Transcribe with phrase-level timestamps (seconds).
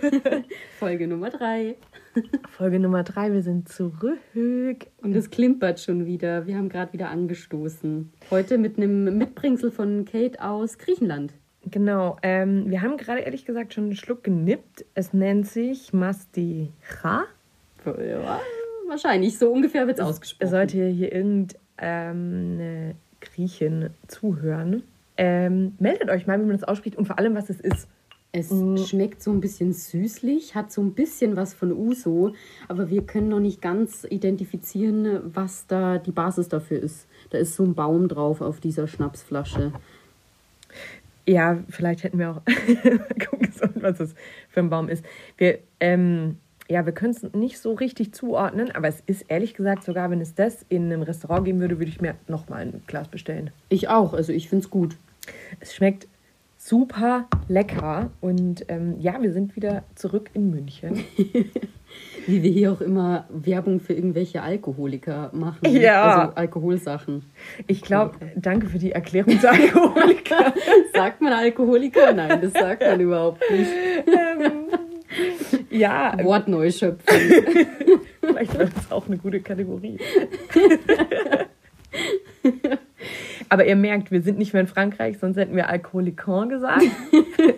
[0.78, 1.76] Folge Nummer drei.
[2.50, 4.18] Folge Nummer drei, wir sind zurück.
[4.34, 6.46] Und es klimpert schon wieder.
[6.46, 8.12] Wir haben gerade wieder angestoßen.
[8.30, 11.32] Heute mit einem Mitbringsel von Kate aus Griechenland.
[11.70, 14.84] Genau, ähm, wir haben gerade ehrlich gesagt schon einen Schluck genippt.
[14.94, 17.24] Es nennt sich Masticha.
[17.84, 18.40] Ja,
[18.88, 20.44] wahrscheinlich, so ungefähr wird es ausgesprochen.
[20.44, 24.82] Es sollte hier irgendeine ähm, Griechin zuhören.
[25.16, 27.88] Ähm, meldet euch mal, wie man das ausspricht und vor allem, was es ist.
[28.32, 28.76] Es mm.
[28.76, 32.32] schmeckt so ein bisschen süßlich, hat so ein bisschen was von Uso,
[32.68, 37.06] aber wir können noch nicht ganz identifizieren, was da die Basis dafür ist.
[37.30, 39.72] Da ist so ein Baum drauf auf dieser Schnapsflasche.
[41.26, 42.42] Ja, vielleicht hätten wir auch
[43.30, 44.14] gucken sollen, was das
[44.48, 45.04] für ein Baum ist.
[45.36, 46.36] Wir, ähm,
[46.68, 50.20] ja, wir können es nicht so richtig zuordnen, aber es ist ehrlich gesagt, sogar wenn
[50.20, 53.50] es das in einem Restaurant geben würde, würde ich mir nochmal ein Glas bestellen.
[53.68, 54.96] Ich auch, also ich finde es gut.
[55.58, 56.06] Es schmeckt
[56.70, 61.02] super lecker und ähm, ja, wir sind wieder zurück in München.
[62.28, 65.58] Wie wir hier auch immer Werbung für irgendwelche Alkoholiker machen.
[65.68, 66.20] Ja.
[66.20, 67.24] Also Alkoholsachen.
[67.66, 70.54] Ich glaube, danke für die Erklärung zu Alkoholiker.
[70.94, 72.12] sagt man Alkoholiker?
[72.12, 73.70] Nein, das sagt man überhaupt nicht.
[74.06, 74.52] Ähm,
[75.70, 76.16] ja.
[76.22, 77.18] Wortneuschöpfung.
[78.20, 79.98] Vielleicht wäre das auch eine gute Kategorie.
[83.50, 86.84] Aber ihr merkt, wir sind nicht mehr in Frankreich, sonst hätten wir Alkoholikon gesagt.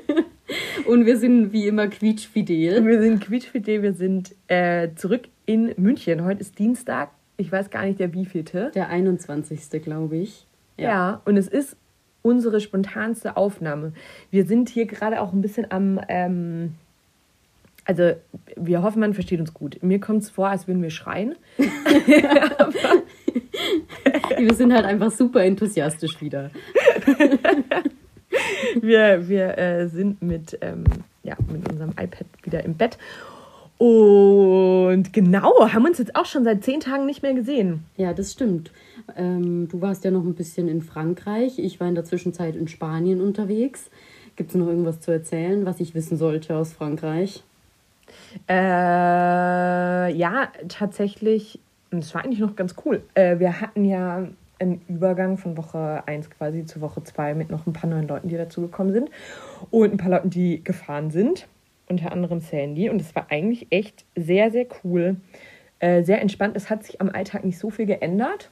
[0.87, 2.85] Und wir sind wie immer quietschfidel.
[2.85, 6.25] Wir sind quietschfidel, wir sind äh, zurück in München.
[6.25, 7.11] Heute ist Dienstag.
[7.37, 8.71] Ich weiß gar nicht, der wievielte.
[8.75, 9.83] Der 21.
[9.83, 10.47] glaube ich.
[10.79, 10.89] Ja.
[10.89, 11.77] ja, und es ist
[12.23, 13.93] unsere spontanste Aufnahme.
[14.31, 16.01] Wir sind hier gerade auch ein bisschen am.
[16.09, 16.75] Ähm,
[17.85, 18.13] also,
[18.57, 19.83] wir hoffen, man versteht uns gut.
[19.83, 21.35] Mir kommt es vor, als würden wir schreien.
[24.39, 26.51] wir sind halt einfach super enthusiastisch wieder.
[28.81, 30.85] wir wir äh, sind mit, ähm,
[31.23, 32.99] ja, mit unserem iPad wieder im Bett.
[33.79, 37.83] Und genau, haben uns jetzt auch schon seit zehn Tagen nicht mehr gesehen.
[37.97, 38.71] Ja, das stimmt.
[39.17, 41.59] Ähm, du warst ja noch ein bisschen in Frankreich.
[41.59, 43.91] Ich war in der Zwischenzeit in Spanien unterwegs.
[44.37, 47.43] Gibt es noch irgendwas zu erzählen, was ich wissen sollte aus Frankreich?
[48.49, 48.53] Äh,
[50.15, 51.59] ja, tatsächlich,
[52.01, 53.03] das war eigentlich noch ganz cool.
[53.15, 54.27] Äh, wir hatten ja
[54.59, 58.29] einen Übergang von Woche 1 quasi zu Woche 2 mit noch ein paar neuen Leuten,
[58.29, 59.11] die dazugekommen sind
[59.71, 61.49] und ein paar Leuten, die gefahren sind,
[61.89, 62.89] unter anderem Sandy.
[62.89, 65.17] Und es war eigentlich echt sehr, sehr cool,
[65.81, 66.57] äh, sehr entspannt.
[66.57, 68.51] Es hat sich am Alltag nicht so viel geändert.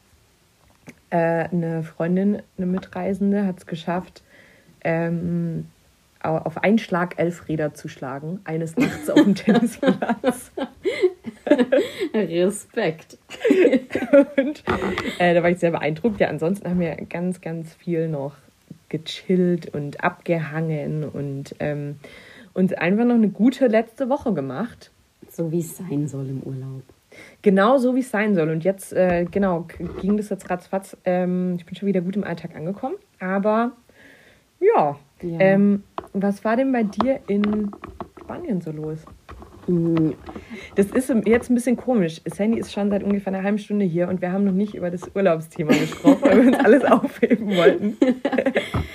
[1.11, 4.23] Äh, eine Freundin, eine Mitreisende, hat es geschafft,
[4.83, 5.67] ähm,
[6.23, 10.53] auf einen Schlag elf Räder zu schlagen, eines Nachts auf dem Tennisplatz.
[12.15, 13.19] Respekt.
[14.37, 14.63] und
[15.19, 16.21] äh, da war ich sehr beeindruckt.
[16.21, 18.35] Ja, ansonsten haben wir ganz, ganz viel noch
[18.89, 21.97] gechillt und abgehangen und ähm,
[22.53, 24.91] uns einfach noch eine gute letzte Woche gemacht.
[25.29, 26.83] So wie es sein soll im Urlaub.
[27.43, 28.51] Genau so, wie es sein soll.
[28.51, 29.67] Und jetzt, äh, genau,
[30.01, 30.97] ging das jetzt ratzfatz.
[31.05, 32.97] Ähm, ich bin schon wieder gut im Alltag angekommen.
[33.21, 33.73] Aber
[34.61, 35.41] ja, ja.
[35.41, 37.71] Ähm, was war denn bei dir in
[38.21, 39.05] Spanien so los?
[40.75, 42.21] Das ist jetzt ein bisschen komisch.
[42.25, 44.91] Sandy ist schon seit ungefähr einer halben Stunde hier und wir haben noch nicht über
[44.91, 47.97] das Urlaubsthema gesprochen, weil wir uns alles aufheben wollten.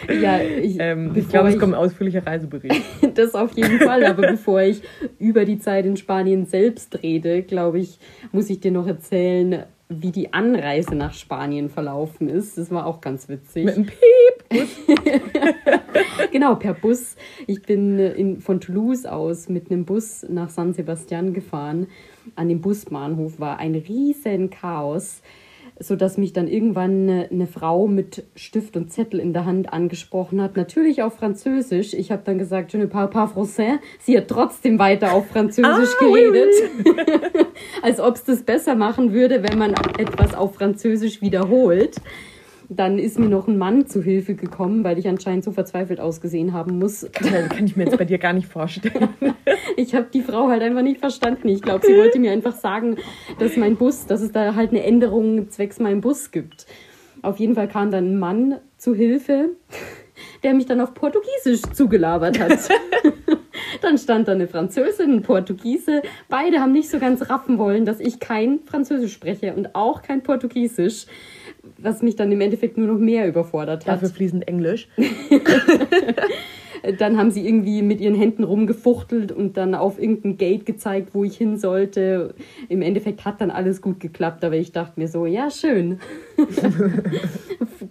[0.21, 2.81] ja, ich, ähm, ich glaube, es kommt ein ausführlicher Reisebericht.
[3.13, 4.81] das auf jeden Fall, aber bevor ich
[5.19, 7.99] über die Zeit in Spanien selbst rede, glaube ich,
[8.31, 12.57] muss ich dir noch erzählen, wie die Anreise nach Spanien verlaufen ist.
[12.57, 13.65] Das war auch ganz witzig.
[13.65, 13.99] Mit einem Piep.
[16.31, 17.15] genau, per Bus.
[17.45, 21.87] Ich bin in, von Toulouse aus mit einem Bus nach San Sebastian gefahren.
[22.35, 25.21] An dem Busbahnhof war ein riesen Chaos
[25.79, 30.41] sodass mich dann irgendwann eine, eine, Frau mit Stift und Zettel in der Hand angesprochen
[30.41, 30.55] hat.
[30.55, 31.93] Natürlich auf Französisch.
[31.93, 33.79] Ich habe dann gesagt, je ne parle pas français.
[33.99, 36.53] Sie hat trotzdem weiter auf Französisch ah, geredet.
[36.85, 37.45] Oui, oui.
[37.81, 41.99] Als ob es das besser machen würde, wenn man etwas auf Französisch wiederholt.
[42.69, 46.53] Dann ist mir noch ein Mann zu Hilfe gekommen, weil ich anscheinend so verzweifelt ausgesehen
[46.53, 47.07] haben muss.
[47.11, 49.09] Kann, kann ich mir jetzt bei dir gar nicht vorstellen.
[49.77, 51.47] ich habe die Frau halt einfach nicht verstanden.
[51.49, 52.97] Ich glaube, sie wollte mir einfach sagen,
[53.39, 56.65] dass mein Bus, dass es da halt eine Änderung zwecks meinem Bus gibt.
[57.21, 59.49] Auf jeden Fall kam dann ein Mann zu Hilfe,
[60.43, 62.69] der mich dann auf Portugiesisch zugelabert hat.
[63.81, 66.01] dann stand da eine Französin, ein Portugiese.
[66.29, 70.23] Beide haben nicht so ganz raffen wollen, dass ich kein Französisch spreche und auch kein
[70.23, 71.05] Portugiesisch
[71.77, 73.95] was mich dann im Endeffekt nur noch mehr überfordert hat.
[73.95, 74.87] Dafür fließend Englisch.
[76.99, 81.23] dann haben sie irgendwie mit ihren Händen rumgefuchtelt und dann auf irgendein Gate gezeigt, wo
[81.23, 82.35] ich hin sollte.
[82.69, 85.99] Im Endeffekt hat dann alles gut geklappt, aber ich dachte mir so, ja, schön.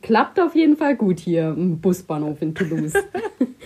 [0.02, 2.94] Klappt auf jeden Fall gut hier im Busbahnhof in Toulouse.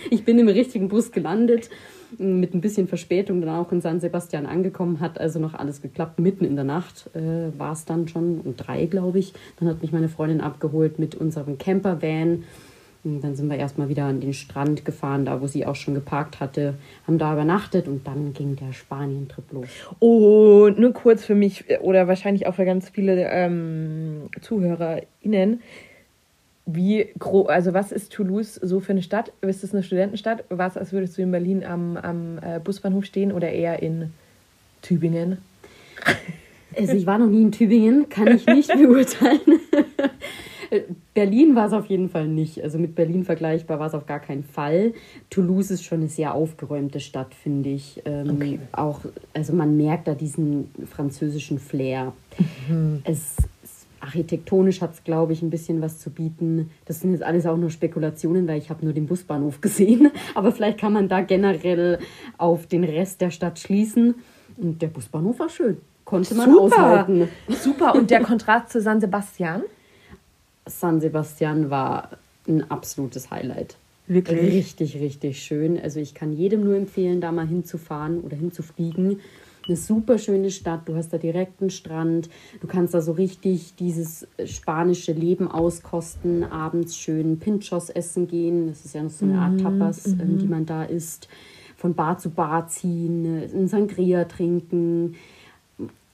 [0.09, 1.69] ich bin im richtigen Bus gelandet
[2.17, 6.19] mit ein bisschen Verspätung dann auch in San Sebastian angekommen, hat also noch alles geklappt.
[6.19, 9.33] Mitten in der Nacht äh, war es dann schon, um drei glaube ich.
[9.59, 12.43] Dann hat mich meine Freundin abgeholt mit unserem Campervan.
[13.03, 16.41] Dann sind wir erstmal wieder an den Strand gefahren, da wo sie auch schon geparkt
[16.41, 16.73] hatte,
[17.07, 19.67] haben da übernachtet und dann ging der Spanien-Trip los.
[19.99, 25.61] Und nur kurz für mich oder wahrscheinlich auch für ganz viele ähm, ZuhörerInnen.
[26.71, 29.31] Wie groß, also was ist Toulouse so für eine Stadt?
[29.41, 30.43] Ist es eine Studentenstadt?
[30.49, 34.13] Was, als würdest du in Berlin am, am äh, Busbahnhof stehen oder eher in
[34.81, 35.39] Tübingen?
[36.77, 39.39] Also ich war noch nie in Tübingen, kann ich nicht beurteilen.
[41.15, 42.63] Berlin war es auf jeden Fall nicht.
[42.63, 44.93] Also mit Berlin vergleichbar war es auf gar keinen Fall.
[45.29, 48.01] Toulouse ist schon eine sehr aufgeräumte Stadt, finde ich.
[48.05, 48.59] Ähm, okay.
[48.71, 49.01] Auch,
[49.33, 52.13] also man merkt da diesen französischen Flair.
[52.67, 53.01] Mhm.
[53.03, 53.37] Es,
[54.09, 56.71] architektonisch hat es, glaube ich, ein bisschen was zu bieten.
[56.85, 60.11] Das sind jetzt alles auch nur Spekulationen, weil ich habe nur den Busbahnhof gesehen.
[60.33, 61.99] Aber vielleicht kann man da generell
[62.37, 64.15] auf den Rest der Stadt schließen.
[64.57, 65.77] Und der Busbahnhof war schön.
[66.05, 66.61] Konnte man Super.
[66.63, 67.29] aushalten.
[67.49, 67.93] Super.
[67.95, 69.61] Und der Kontrast zu San Sebastian?
[70.65, 72.09] San Sebastian war
[72.47, 73.77] ein absolutes Highlight.
[74.07, 74.53] Wirklich?
[74.53, 75.79] Richtig, richtig schön.
[75.79, 79.19] Also ich kann jedem nur empfehlen, da mal hinzufahren oder hinzufliegen.
[79.69, 80.89] Eine super schöne Stadt.
[80.89, 82.27] Du hast da direkt einen Strand.
[82.59, 86.43] Du kannst da so richtig dieses spanische Leben auskosten.
[86.43, 88.67] Abends schön Pinchos essen gehen.
[88.67, 90.37] Das ist ja noch so eine Art mhm, Tapas, mm -hmm.
[90.37, 91.27] die man da isst.
[91.77, 95.15] Von Bar zu Bar ziehen, einen Sangria trinken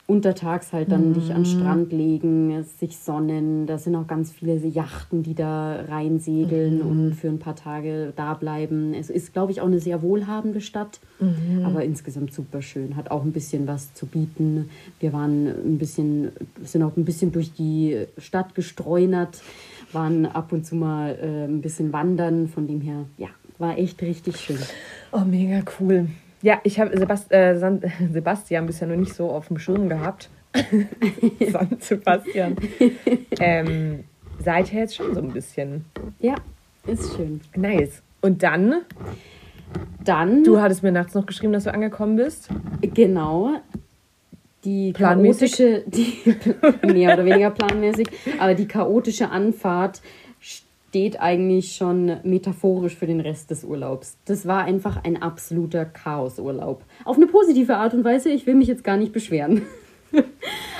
[0.07, 1.13] untertags halt dann mhm.
[1.15, 1.59] dich an den mhm.
[1.59, 3.65] Strand legen, sich sonnen.
[3.65, 6.89] Da sind auch ganz viele Yachten, die da reinsegeln mhm.
[6.89, 8.93] und für ein paar Tage da bleiben.
[8.93, 11.65] Es ist, glaube ich, auch eine sehr wohlhabende Stadt, mhm.
[11.65, 12.95] aber insgesamt super schön.
[12.95, 14.69] Hat auch ein bisschen was zu bieten.
[14.99, 16.29] Wir waren ein bisschen,
[16.63, 19.41] sind auch ein bisschen durch die Stadt gestreunert,
[19.91, 22.47] waren ab und zu mal äh, ein bisschen wandern.
[22.47, 24.59] Von dem her, ja, war echt richtig schön.
[25.11, 26.09] Oh, mega cool.
[26.41, 27.55] Ja, ich habe Sebast äh,
[28.11, 30.29] Sebastian bisher noch nicht so auf dem Schirm gehabt.
[31.51, 32.55] San Sebastian.
[33.39, 34.03] ähm,
[34.39, 35.85] seither jetzt schon so ein bisschen.
[36.19, 36.35] Ja,
[36.87, 37.41] ist schön.
[37.55, 38.01] Nice.
[38.21, 38.81] Und dann?
[40.03, 40.43] Dann.
[40.43, 42.49] Du hattest mir nachts noch geschrieben, dass du angekommen bist.
[42.81, 43.55] Genau.
[44.63, 46.35] Die chaotische, die,
[46.91, 48.07] mehr oder weniger planmäßig,
[48.39, 50.01] aber die chaotische Anfahrt
[50.95, 54.17] steht eigentlich schon metaphorisch für den Rest des Urlaubs.
[54.23, 56.85] Das war einfach ein absoluter Chaosurlaub.
[57.03, 59.63] Auf eine positive Art und Weise, ich will mich jetzt gar nicht beschweren.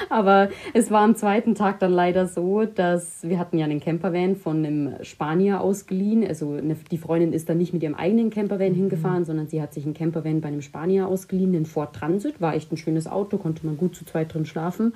[0.09, 4.37] Aber es war am zweiten Tag dann leider so, dass wir hatten ja einen Campervan
[4.37, 6.25] von einem Spanier ausgeliehen.
[6.25, 8.75] Also eine, die Freundin ist dann nicht mit ihrem eigenen Campervan mhm.
[8.75, 12.39] hingefahren, sondern sie hat sich einen Campervan bei einem Spanier ausgeliehen, den Ford Transit.
[12.39, 14.93] War echt ein schönes Auto, konnte man gut zu zweit drin schlafen.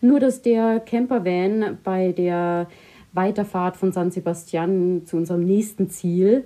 [0.00, 2.66] Nur dass der Campervan bei der
[3.16, 6.44] Weiterfahrt von San Sebastian zu unserem nächsten Ziel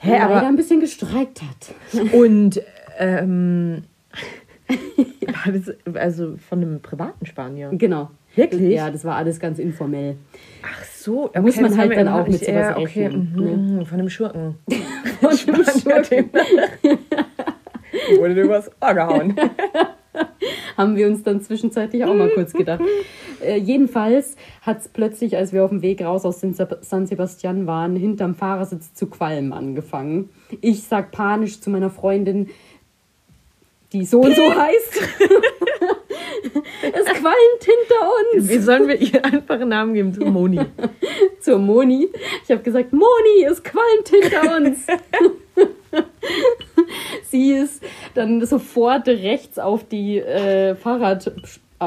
[0.00, 2.12] Hä, aber leider ein bisschen gestreikt hat.
[2.12, 2.60] Und
[2.98, 3.84] ähm,
[5.94, 7.70] also von einem privaten Spanier.
[7.72, 8.10] Genau.
[8.34, 8.74] Wirklich?
[8.74, 10.16] Ja, das war alles ganz informell.
[10.62, 13.32] Ach so, okay, muss man halt dann auch mit sowas eher, okay, rechnen.
[13.36, 13.86] Mhm, ne?
[13.86, 14.56] Von einem Schurken.
[15.20, 16.30] von einem Schurken.
[18.18, 19.36] Wurde dir übers Ohr gehauen.
[20.76, 22.80] Haben wir uns dann zwischenzeitlich auch mal kurz gedacht.
[23.42, 27.96] Äh, jedenfalls hat es plötzlich, als wir auf dem Weg raus aus San Sebastian waren,
[27.96, 30.30] hinterm Fahrersitz zu qualmen angefangen.
[30.60, 32.50] Ich sag panisch zu meiner Freundin,
[33.92, 35.00] die so und so heißt.
[36.82, 38.48] es qualmt hinter uns.
[38.48, 40.12] Wie sollen wir ihr einfach einen Namen geben?
[40.12, 40.60] Zu Moni.
[41.40, 42.08] Zur Moni.
[42.44, 44.86] Ich habe gesagt, Moni, es qualmt hinter uns.
[47.30, 47.82] Sie ist
[48.14, 51.32] dann sofort rechts auf die äh, Fahrrad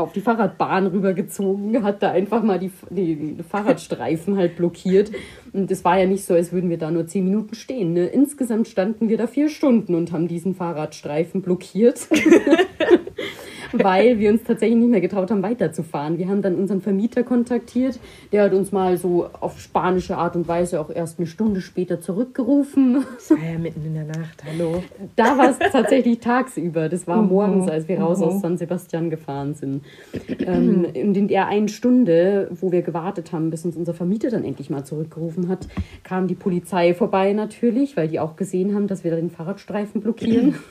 [0.02, 5.12] auf die Fahrradbahn rübergezogen, hat da einfach mal die, die Fahrradstreifen halt blockiert.
[5.54, 7.94] Und es war ja nicht so, als würden wir da nur zehn Minuten stehen.
[7.94, 8.08] Ne?
[8.08, 12.08] Insgesamt standen wir da vier Stunden und haben diesen Fahrradstreifen blockiert.
[13.74, 16.17] weil wir uns tatsächlich nicht mehr getraut haben, weiterzufahren.
[16.17, 18.00] Wir haben dann unseren Vermieter kontaktiert.
[18.31, 22.01] Der hat uns mal so auf spanische Art und Weise auch erst eine Stunde später
[22.01, 23.03] zurückgerufen.
[23.15, 24.84] Das war ja mitten in der Nacht, hallo.
[25.15, 26.89] Da war es tatsächlich tagsüber.
[26.89, 29.84] Das war morgens, als wir raus aus San Sebastian gefahren sind.
[30.39, 34.69] Ähm, in der einen Stunde, wo wir gewartet haben, bis uns unser Vermieter dann endlich
[34.69, 35.67] mal zurückgerufen hat,
[36.03, 40.55] kam die Polizei vorbei natürlich, weil die auch gesehen haben, dass wir den Fahrradstreifen blockieren.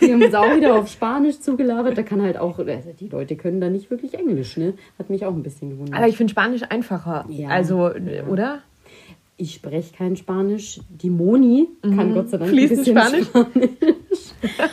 [0.00, 1.96] Die haben uns auch wieder auf Spanisch zugelabert.
[1.96, 4.74] Da kann halt auch, also die Leute können da nicht wirklich Englisch, ne?
[4.98, 5.96] Hat mich auch ein bisschen gewundert.
[5.96, 7.24] Aber ich finde Spanisch einfacher.
[7.28, 7.48] Ja.
[7.48, 7.90] Also,
[8.28, 8.60] oder?
[9.38, 10.80] Ich spreche kein Spanisch.
[10.88, 11.96] Die Moni mhm.
[11.96, 13.26] kann Gott sei Dank Fließend ein bisschen Spanisch.
[13.26, 13.70] Spanisch.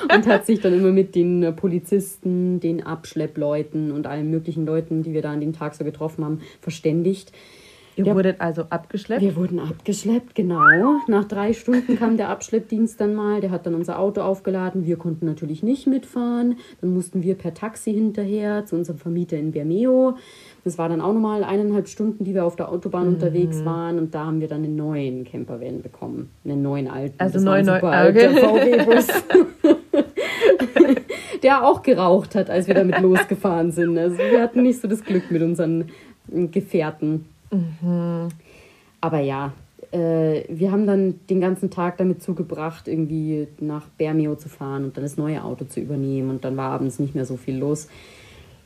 [0.15, 5.13] und hat sich dann immer mit den Polizisten, den Abschleppleuten und allen möglichen Leuten, die
[5.13, 7.31] wir da an dem Tag so getroffen haben, verständigt.
[7.95, 9.21] Ihr Der- wurdet also abgeschleppt.
[9.21, 10.59] Wir wurden abgeschleppt, genau.
[11.07, 13.39] Nach drei Stunden kam der Abschleppdienst dann mal.
[13.39, 14.85] Der hat dann unser Auto aufgeladen.
[14.85, 16.55] Wir konnten natürlich nicht mitfahren.
[16.81, 20.17] Dann mussten wir per Taxi hinterher zu unserem Vermieter in Bermeo.
[20.63, 23.13] Das war dann auch nochmal eineinhalb Stunden, die wir auf der Autobahn Mhm.
[23.15, 23.99] unterwegs waren.
[23.99, 26.29] Und da haben wir dann einen neuen Campervan bekommen.
[26.45, 27.15] Einen neuen alten.
[27.19, 28.29] Also Das war ein neu, neu- super ah, okay.
[28.29, 29.07] VW-Bus.
[31.43, 33.97] der auch geraucht hat, als wir damit losgefahren sind.
[33.97, 35.89] Also wir hatten nicht so das Glück mit unseren
[36.33, 36.47] äh,
[37.53, 38.29] Gefährten.
[39.01, 39.53] Aber ja,
[39.91, 44.97] äh, wir haben dann den ganzen Tag damit zugebracht, irgendwie nach Bermeo zu fahren und
[44.97, 46.29] dann das neue Auto zu übernehmen.
[46.29, 47.89] Und dann war abends nicht mehr so viel los.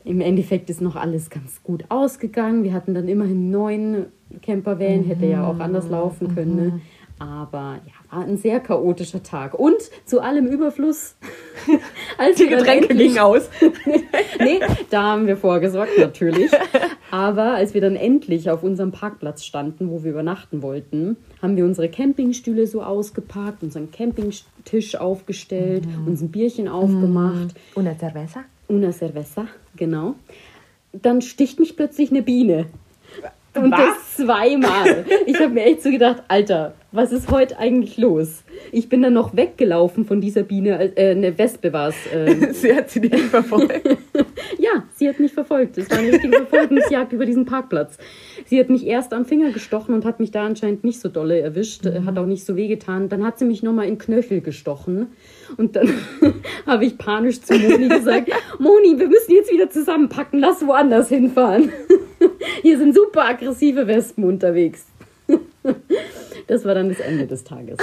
[0.06, 2.64] Im Endeffekt ist noch alles ganz gut ausgegangen.
[2.64, 4.06] Wir hatten dann immerhin neuen
[4.42, 6.56] Campervan, hätte ja auch anders laufen können.
[6.56, 6.82] Ne?
[7.20, 9.54] Aber ja, war ein sehr chaotischer Tag.
[9.56, 11.16] Und zu allem Überfluss,
[12.18, 13.50] als Die Getränke endlich- gingen aus.
[14.40, 14.60] nee,
[14.90, 16.52] da haben wir vorgesorgt, natürlich.
[17.10, 21.66] Aber als wir dann endlich auf unserem Parkplatz standen, wo wir übernachten wollten, haben wir
[21.66, 27.56] unsere Campingstühle so ausgeparkt, unseren Campingtisch aufgestellt, uns ein Bierchen aufgemacht.
[27.76, 28.42] Una cerveza?
[28.68, 30.16] Una cerveza, genau.
[30.94, 32.66] Dann sticht mich plötzlich eine Biene.
[33.64, 35.06] Und das zweimal.
[35.26, 38.44] Ich habe mir echt so gedacht, Alter, was ist heute eigentlich los?
[38.72, 41.96] Ich bin dann noch weggelaufen von dieser Biene, äh, eine Wespe war es.
[42.12, 43.86] Äh, Sie hat sie nicht verfolgt.
[44.58, 45.78] ja, sie hat mich verfolgt.
[45.78, 47.98] Es war eine richtige Verfolgungsjagd über diesen Parkplatz.
[48.46, 51.40] Sie hat mich erst am Finger gestochen und hat mich da anscheinend nicht so dolle
[51.40, 53.10] erwischt, äh, hat auch nicht so wehgetan.
[53.10, 55.08] Dann hat sie mich nochmal in Knöchel gestochen.
[55.56, 55.94] Und dann
[56.66, 61.72] habe ich panisch zu Moni gesagt, Moni, wir müssen jetzt wieder zusammenpacken, lass woanders hinfahren.
[62.62, 64.86] Hier sind super aggressive Wespen unterwegs.
[66.48, 67.78] Das war dann das Ende des Tages.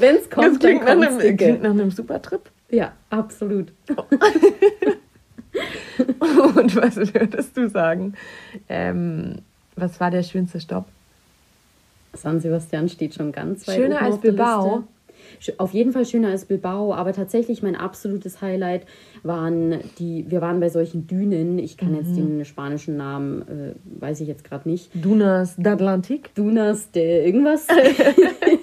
[0.00, 2.42] Wenn es Das kommt, dann klingt nach, kommt's, einem, klingt nach einem super Trip.
[2.70, 3.72] Ja, absolut.
[6.18, 8.14] Und was würdest du sagen?
[8.68, 9.36] Ähm,
[9.76, 10.86] was war der schönste Stopp?
[12.20, 14.76] San Sebastian steht schon ganz weit Schöner oben als auf der Bilbao?
[14.76, 14.88] Liste.
[15.58, 18.86] Auf jeden Fall schöner als Bilbao, aber tatsächlich mein absolutes Highlight
[19.22, 21.96] waren die, wir waren bei solchen Dünen, ich kann Mhm.
[21.96, 26.30] jetzt den spanischen Namen, äh, weiß ich jetzt gerade nicht, Dunas d'Atlantik.
[26.34, 27.66] Dunas de irgendwas.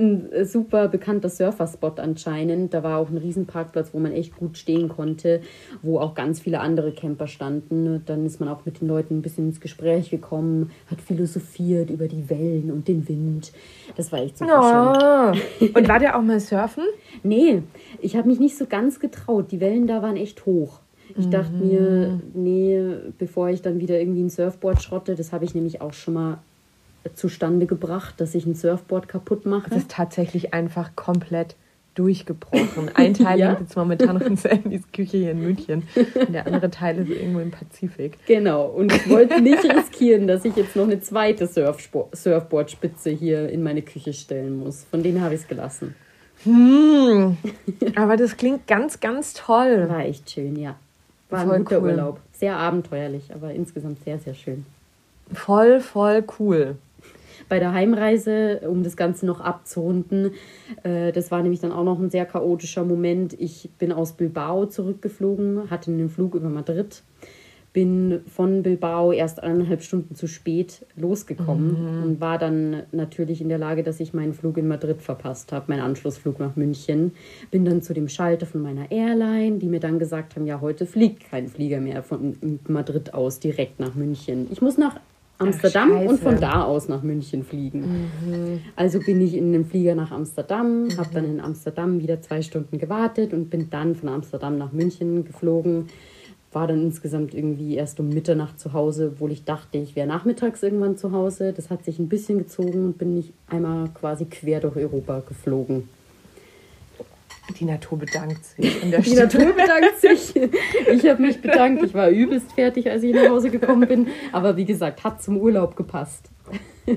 [0.00, 2.74] ein äh, super bekannter Surferspot anscheinend.
[2.74, 5.40] Da war auch ein Riesenparkplatz, wo man echt gut stehen konnte,
[5.82, 8.02] wo auch ganz viele andere Camper standen.
[8.06, 12.08] Dann ist man auch mit den Leuten ein bisschen ins Gespräch gekommen, hat philosophiert über
[12.08, 13.52] die Wellen und den Wind.
[13.96, 15.70] Das war echt super schön.
[15.70, 15.78] Oh.
[15.78, 16.84] Und war der auch mal surfen?
[17.22, 17.62] Nee,
[18.00, 19.52] ich habe mich nicht so ganz getraut.
[19.52, 20.80] Die Wellen da waren echt hoch.
[21.18, 22.80] Ich dachte mir, nee,
[23.18, 26.38] bevor ich dann wieder irgendwie ein Surfboard schrotte, das habe ich nämlich auch schon mal
[27.14, 29.70] zustande gebracht, dass ich ein Surfboard kaputt mache.
[29.70, 31.56] Es ist tatsächlich einfach komplett
[31.94, 32.90] durchgebrochen.
[32.94, 33.50] Ein Teil Ja?
[33.50, 35.82] liegt jetzt momentan noch in Sandys Küche hier in München.
[35.96, 38.16] Und der andere Teil ist irgendwo im Pazifik.
[38.26, 43.62] Genau, und ich wollte nicht riskieren, dass ich jetzt noch eine zweite Surfboardspitze hier in
[43.62, 44.84] meine Küche stellen muss.
[44.90, 45.94] Von denen habe ich es gelassen.
[46.44, 47.36] Hm.
[47.96, 49.88] Aber das klingt ganz, ganz toll.
[49.88, 50.76] War echt schön, ja.
[51.28, 51.90] War Voll ein guter cool.
[51.90, 52.20] Urlaub.
[52.32, 54.64] Sehr abenteuerlich, aber insgesamt sehr, sehr schön.
[55.32, 56.76] Voll, voll cool.
[57.48, 60.32] Bei der Heimreise, um das Ganze noch abzurunden,
[60.82, 63.34] äh, das war nämlich dann auch noch ein sehr chaotischer Moment.
[63.38, 67.02] Ich bin aus Bilbao zurückgeflogen, hatte einen Flug über Madrid,
[67.72, 73.58] bin von Bilbao erst eineinhalb Stunden zu spät losgekommen und war dann natürlich in der
[73.58, 77.12] Lage, dass ich meinen Flug in Madrid verpasst habe, meinen Anschlussflug nach München.
[77.52, 80.84] Bin dann zu dem Schalter von meiner Airline, die mir dann gesagt haben, ja, heute
[80.84, 84.48] fliegt kein Flieger mehr von Madrid aus direkt nach München.
[84.50, 84.96] Ich muss nach
[85.40, 86.08] Amsterdam Scheiße.
[86.08, 88.60] und von da aus nach München fliegen.
[88.76, 92.78] Also bin ich in den Flieger nach Amsterdam, habe dann in Amsterdam wieder zwei Stunden
[92.78, 95.86] gewartet und bin dann von Amsterdam nach München geflogen.
[96.52, 100.62] War dann insgesamt irgendwie erst um Mitternacht zu Hause, obwohl ich dachte, ich wäre nachmittags
[100.62, 101.52] irgendwann zu Hause.
[101.52, 105.88] Das hat sich ein bisschen gezogen und bin ich einmal quasi quer durch Europa geflogen.
[107.58, 109.22] Die Natur bedankt sich Die Stelle.
[109.22, 110.34] Natur bedankt sich.
[110.92, 111.82] Ich habe mich bedankt.
[111.84, 114.08] Ich war übelst fertig, als ich nach Hause gekommen bin.
[114.32, 116.30] Aber wie gesagt, hat zum Urlaub gepasst.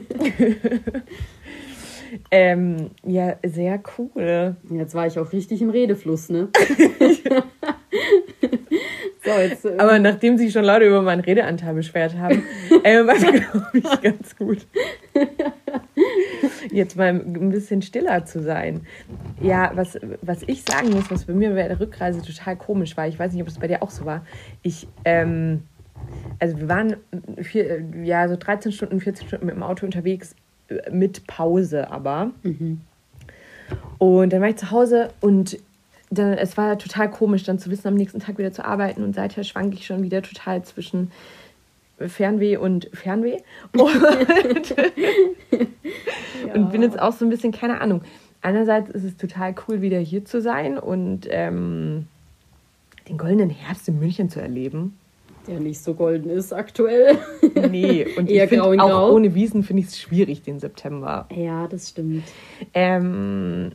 [2.30, 4.56] Ähm, ja, sehr cool.
[4.70, 6.50] Jetzt war ich auch richtig im Redefluss, ne?
[9.24, 9.66] so, jetzt.
[9.66, 14.02] äh, Aber nachdem sich schon Leute über meinen Redeanteil beschwert haben, war es, glaube ich,
[14.02, 14.68] ganz gut.
[16.72, 18.86] Jetzt mal ein bisschen stiller zu sein.
[19.44, 23.08] Ja, was, was ich sagen muss, was bei mir bei der Rückreise total komisch war,
[23.08, 24.26] ich weiß nicht, ob es bei dir auch so war.
[24.62, 25.64] Ich, ähm,
[26.40, 26.96] also wir waren
[27.42, 30.36] vier, ja, so 13 Stunden, 14 Stunden mit dem Auto unterwegs,
[30.70, 32.32] äh, mit Pause aber.
[33.98, 35.60] Und dann war ich zu Hause und
[36.10, 39.14] dann, es war total komisch, dann zu wissen, am nächsten Tag wieder zu arbeiten und
[39.14, 41.12] seither schwanke ich schon wieder total zwischen
[42.00, 43.38] Fernweh und Fernweh.
[43.74, 44.76] Und,
[46.48, 46.54] ja.
[46.56, 48.02] und bin jetzt auch so ein bisschen, keine Ahnung.
[48.44, 52.08] Einerseits ist es total cool, wieder hier zu sein und ähm,
[53.08, 54.98] den goldenen Herbst in München zu erleben.
[55.48, 57.18] Der nicht so golden ist aktuell.
[57.70, 59.12] Nee, und Eher ich grau auch grau.
[59.14, 61.28] ohne Wiesen finde ich es schwierig, den September.
[61.34, 62.24] Ja, das stimmt.
[62.74, 63.72] Ähm,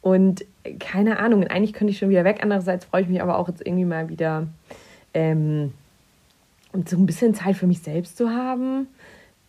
[0.00, 0.44] und
[0.78, 2.38] keine Ahnung, eigentlich könnte ich schon wieder weg.
[2.42, 4.46] Andererseits freue ich mich aber auch jetzt irgendwie mal wieder
[5.14, 5.72] ähm,
[6.86, 8.86] so ein bisschen Zeit für mich selbst zu haben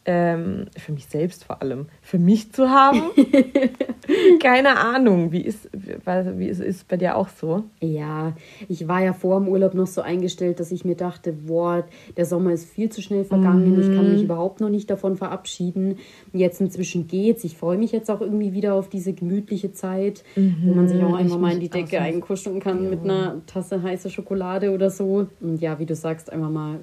[0.06, 3.02] ähm, für mich selbst vor allem, für mich zu haben.
[4.44, 7.64] Keine Ahnung, wie ist, wie ist, ist bei dir auch so?
[7.80, 8.34] Ja,
[8.68, 11.86] ich war ja vor dem Urlaub noch so eingestellt, dass ich mir dachte, boah,
[12.18, 13.80] der Sommer ist viel zu schnell vergangen, mhm.
[13.80, 14.26] ich kann mich mhm.
[14.26, 15.98] überhaupt noch nicht davon verabschieden.
[16.34, 17.46] Jetzt inzwischen geht's.
[17.46, 20.58] Ich freue mich jetzt auch irgendwie wieder auf diese gemütliche Zeit, mhm.
[20.66, 22.90] wo man sich auch einfach mal in die Decke einkuscheln kann ja.
[22.90, 25.28] mit einer Tasse heißer Schokolade oder so.
[25.40, 26.80] Und ja, wie du sagst, einfach mal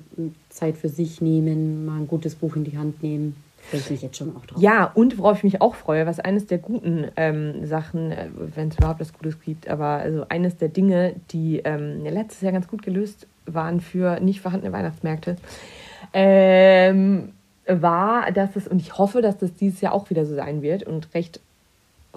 [0.49, 3.37] Zeit für sich nehmen, mal ein gutes Buch in die Hand nehmen.
[3.69, 4.61] Freue ich mich jetzt schon auch drauf.
[4.61, 8.69] Ja, und worauf ich mich auch freue, was eines der guten ähm, Sachen, äh, wenn
[8.69, 12.67] es überhaupt was Gutes gibt, aber also eines der Dinge, die ähm, letztes Jahr ganz
[12.67, 15.37] gut gelöst waren für nicht vorhandene Weihnachtsmärkte,
[16.12, 17.33] ähm,
[17.67, 20.83] war, dass es, und ich hoffe, dass das dieses Jahr auch wieder so sein wird
[20.83, 21.40] und recht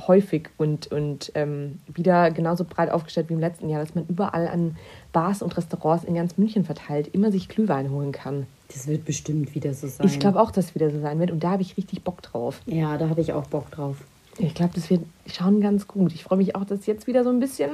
[0.07, 4.47] häufig und, und ähm, wieder genauso breit aufgestellt wie im letzten Jahr, dass man überall
[4.47, 4.75] an
[5.11, 8.47] Bars und Restaurants in ganz München verteilt immer sich Glühwein holen kann.
[8.73, 10.07] Das wird bestimmt wieder so sein.
[10.07, 12.21] Ich glaube auch, dass es wieder so sein wird und da habe ich richtig Bock
[12.21, 12.61] drauf.
[12.65, 13.97] Ja, da habe ich auch Bock drauf.
[14.39, 16.13] Ich glaube, das wird schon ganz gut.
[16.13, 17.69] Ich freue mich auch, dass jetzt wieder so ein bisschen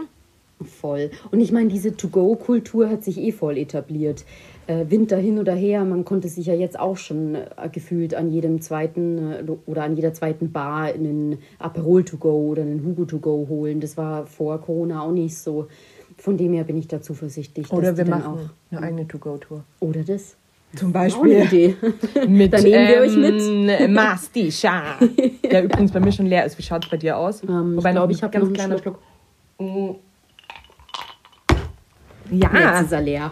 [0.65, 1.12] Voll.
[1.32, 4.25] Und ich meine, diese To-Go-Kultur hat sich eh voll etabliert.
[4.68, 8.29] Äh, Winter hin oder her, man konnte sich ja jetzt auch schon äh, gefühlt an
[8.29, 13.48] jedem zweiten äh, oder an jeder zweiten Bar einen Aperol To-Go oder einen Hugo To-Go
[13.50, 13.79] holen.
[13.79, 15.68] Das war vor Corona auch nicht so.
[16.18, 17.72] Von dem her bin ich da zuversichtlich.
[17.72, 18.39] Oder wir machen auch
[18.72, 19.63] eine eigene To-Go-Tour.
[19.79, 20.35] Oder das.
[20.75, 21.75] Zum Beispiel.
[22.27, 23.90] Mit, Dann nehmen wir ähm, euch mit.
[23.90, 25.00] Mastischa.
[25.44, 26.58] der übrigens bei mir schon leer ist.
[26.60, 27.42] Wie schaut es bei dir aus?
[27.44, 29.00] Ähm, Wobei, ich glaube, ich habe ganz kleiner Schluck.
[29.58, 30.00] Schluck.
[32.32, 32.50] Ja.
[32.53, 33.32] Jetzt ist er leer.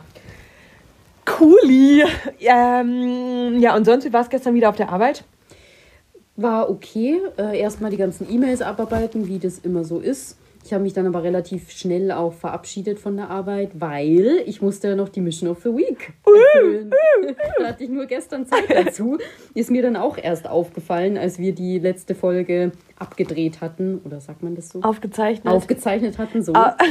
[1.25, 2.03] Cooli.
[2.39, 5.23] Ähm, ja, und sonst, wie war es gestern wieder auf der Arbeit?
[6.37, 7.19] War okay.
[7.37, 10.37] Äh, Erstmal die ganzen E-Mails abarbeiten, wie das immer so ist.
[10.67, 14.89] Ich habe mich dann aber relativ schnell auch verabschiedet von der Arbeit, weil ich musste
[14.89, 16.91] ja noch die Mission of the Week erfüllen.
[17.57, 19.17] da hatte ich nur gestern Zeit dazu.
[19.53, 24.01] Ist mir dann auch erst aufgefallen, als wir die letzte Folge abgedreht hatten.
[24.03, 24.81] Oder sagt man das so?
[24.81, 25.53] Aufgezeichnet.
[25.53, 26.51] Aufgezeichnet hatten, so.
[26.53, 26.75] Ah.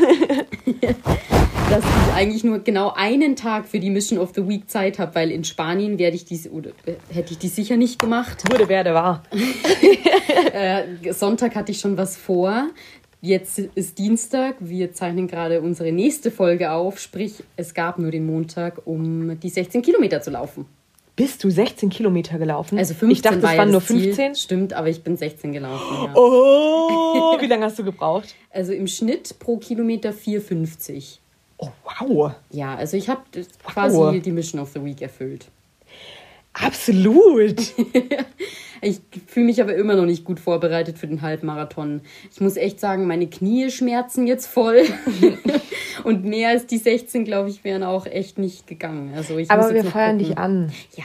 [1.70, 5.14] dass ich eigentlich nur genau einen Tag für die Mission of the Week Zeit habe,
[5.16, 6.70] weil in Spanien werde ich dies oder
[7.10, 8.50] hätte ich die sicher nicht gemacht.
[8.50, 9.22] Wurde werde war.
[10.52, 12.68] äh, Sonntag hatte ich schon was vor.
[13.20, 18.26] Jetzt ist Dienstag, wir zeichnen gerade unsere nächste Folge auf, sprich, es gab nur den
[18.26, 20.66] Montag, um die 16 Kilometer zu laufen.
[21.16, 22.78] Bist du 16 Kilometer gelaufen?
[22.78, 24.14] Also 15 Ich dachte, das waren nur 15.
[24.14, 24.34] Ziel.
[24.34, 26.04] Stimmt, aber ich bin 16 gelaufen.
[26.04, 26.14] Ja.
[26.14, 28.34] Oh, wie lange hast du gebraucht?
[28.50, 31.16] Also im Schnitt pro Kilometer 4,50.
[31.56, 32.32] Oh, wow.
[32.50, 33.22] Ja, also ich habe
[33.64, 34.14] quasi wow.
[34.20, 35.46] die Mission of the Week erfüllt.
[36.52, 37.56] Absolut.
[38.82, 42.02] ich fühle mich aber immer noch nicht gut vorbereitet für den Halbmarathon.
[42.32, 44.82] Ich muss echt sagen, meine Knie schmerzen jetzt voll.
[46.04, 49.12] Und mehr als die 16, glaube ich, wären auch echt nicht gegangen.
[49.16, 50.70] Also ich aber wir feuern dich an.
[50.96, 51.04] Ja,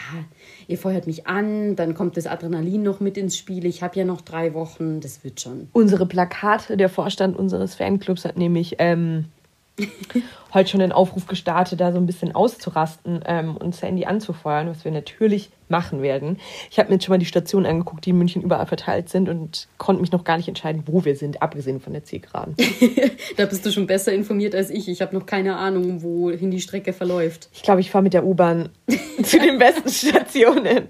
[0.67, 3.65] ihr feuert mich an, dann kommt das Adrenalin noch mit ins Spiel.
[3.65, 5.69] Ich habe ja noch drei Wochen, das wird schon.
[5.73, 9.25] Unsere Plakate, der Vorstand unseres Fanclubs hat nämlich ähm,
[10.53, 14.85] heute schon den Aufruf gestartet, da so ein bisschen auszurasten ähm, und Sandy anzufeuern, was
[14.85, 16.37] wir natürlich machen werden.
[16.69, 19.29] Ich habe mir jetzt schon mal die Stationen angeguckt, die in München überall verteilt sind
[19.29, 22.55] und konnte mich noch gar nicht entscheiden, wo wir sind, abgesehen von der Zielgeraden.
[23.37, 24.87] da bist du schon besser informiert als ich.
[24.87, 27.49] Ich habe noch keine Ahnung, wohin die Strecke verläuft.
[27.53, 28.69] Ich glaube, ich fahre mit der U-Bahn
[29.23, 30.89] zu den besten Stationen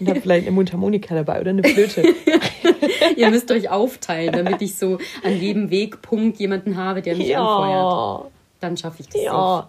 [0.00, 2.02] und habe vielleicht eine Mundharmonika dabei oder eine Flöte.
[3.16, 7.44] Ihr müsst euch aufteilen, damit ich so an jedem Wegpunkt jemanden habe, der mich ja.
[7.44, 9.22] anfeuert dann schaffe ich das.
[9.22, 9.66] Ja, auch.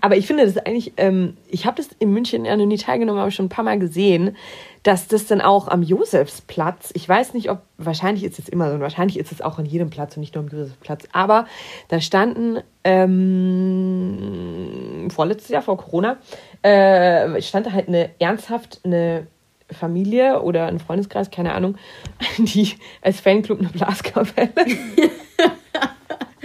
[0.00, 3.20] aber ich finde das eigentlich, ähm, ich habe das in München ja noch nie teilgenommen,
[3.20, 4.36] aber schon ein paar Mal gesehen,
[4.82, 8.74] dass das dann auch am Josefsplatz, ich weiß nicht, ob, wahrscheinlich ist es immer so,
[8.76, 11.46] und wahrscheinlich ist es auch an jedem Platz und nicht nur am Josefsplatz, aber
[11.88, 13.08] da standen ähm,
[15.10, 16.18] vorletztes Jahr vor Corona,
[16.62, 19.26] äh, stand da halt eine ernsthaft eine
[19.72, 21.76] Familie oder ein Freundeskreis, keine Ahnung,
[22.38, 24.50] die als Fanclub eine Blaskapelle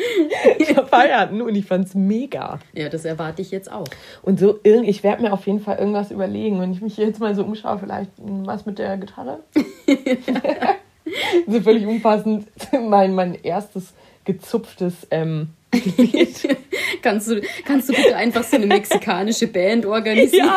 [0.89, 2.59] feierten und ich fand es mega.
[2.73, 3.87] Ja, das erwarte ich jetzt auch.
[4.21, 6.59] Und so, ich werde mir auf jeden Fall irgendwas überlegen.
[6.59, 9.39] Wenn ich mich jetzt mal so umschaue, vielleicht was mit der Gitarre.
[11.47, 12.47] so völlig unpassend.
[12.87, 13.93] Mein, mein erstes
[14.25, 15.49] gezupftes ähm,
[17.01, 20.47] kannst, du, kannst du bitte einfach so eine mexikanische Band organisieren?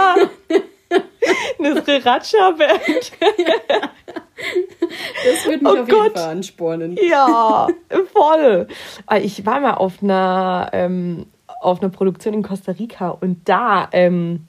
[0.51, 0.57] Ja.
[1.59, 3.13] Eine Sriracha-Band.
[5.25, 6.03] Das würde mich Oh auf Gott.
[6.05, 6.99] jeden Fall anspornen.
[7.01, 7.69] Ja,
[8.13, 8.67] voll.
[9.07, 11.27] Ah, Ich war mal auf einer, ähm,
[11.61, 14.47] auf einer Produktion in Costa Rica und da ähm,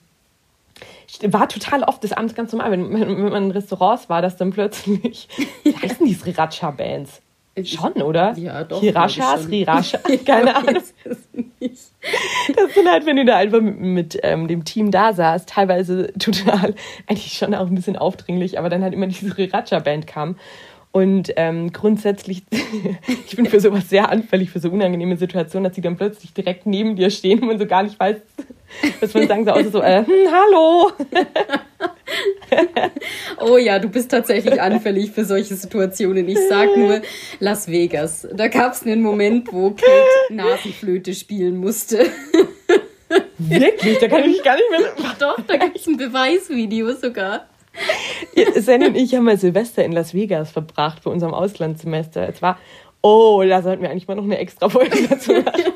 [1.22, 4.36] war total oft des Abends ganz normal, wenn, wenn wenn man in Restaurants war, dass
[4.36, 5.28] dann plötzlich,
[5.62, 7.22] wie heißen die Sriracha-Bands?
[7.64, 8.36] Schon, oder?
[8.36, 9.46] Ja, doch, Hirasha, schon.
[9.46, 10.82] Sriracha, keine Ahnung.
[11.58, 16.12] Das sind halt, wenn du da einfach mit, mit ähm, dem Team da saß, teilweise
[16.18, 16.74] total,
[17.06, 20.36] eigentlich schon auch ein bisschen aufdringlich, aber dann halt immer diese Sriracha-Band kam.
[20.96, 22.44] Und ähm, grundsätzlich,
[23.26, 26.64] ich bin für sowas sehr anfällig, für so unangenehme Situationen, dass sie dann plötzlich direkt
[26.64, 28.16] neben dir stehen und man so gar nicht weiß,
[29.00, 30.92] was man sagen soll, außer so, äh, hm, hallo.
[33.40, 36.26] Oh ja, du bist tatsächlich anfällig für solche Situationen.
[36.28, 37.02] Ich sag nur
[37.40, 38.26] Las Vegas.
[38.32, 42.06] Da gab es einen Moment, wo Kate Nasenflöte spielen musste.
[43.38, 45.12] Wirklich, da kann ich gar nicht mehr...
[45.18, 47.46] Doch, da gibt es ein Beweisvideo sogar.
[48.56, 52.28] Sandy und ich haben mal Silvester in Las Vegas verbracht für unserem Auslandssemester.
[52.28, 52.58] Es war,
[53.02, 55.72] oh, da sollten wir eigentlich mal noch eine extra Folge dazu machen.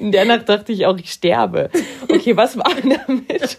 [0.00, 1.70] In der Nacht dachte ich auch, ich sterbe.
[2.08, 3.58] Okay, was war denn damit?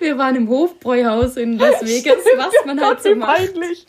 [0.00, 3.36] Wir waren im Hofbräuhaus in Las Vegas, was man halt so macht.
[3.52, 3.86] peinlich.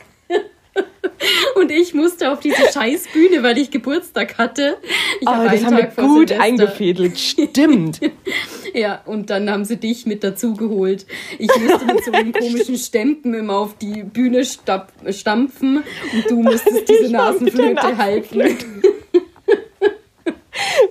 [1.55, 4.77] Und ich musste auf diese scheiß Bühne, weil ich Geburtstag hatte.
[5.19, 7.19] Ich Oh, das haben wir Tag vor gut Silvester- eingefädelt.
[7.19, 7.99] Stimmt.
[8.73, 11.05] Ja, und dann haben sie dich mit dazu geholt.
[11.37, 16.89] Ich musste mit so einem komischen Stempen immer auf die Bühne stampfen und du musstest
[16.89, 18.57] diese Nasenflöte halten.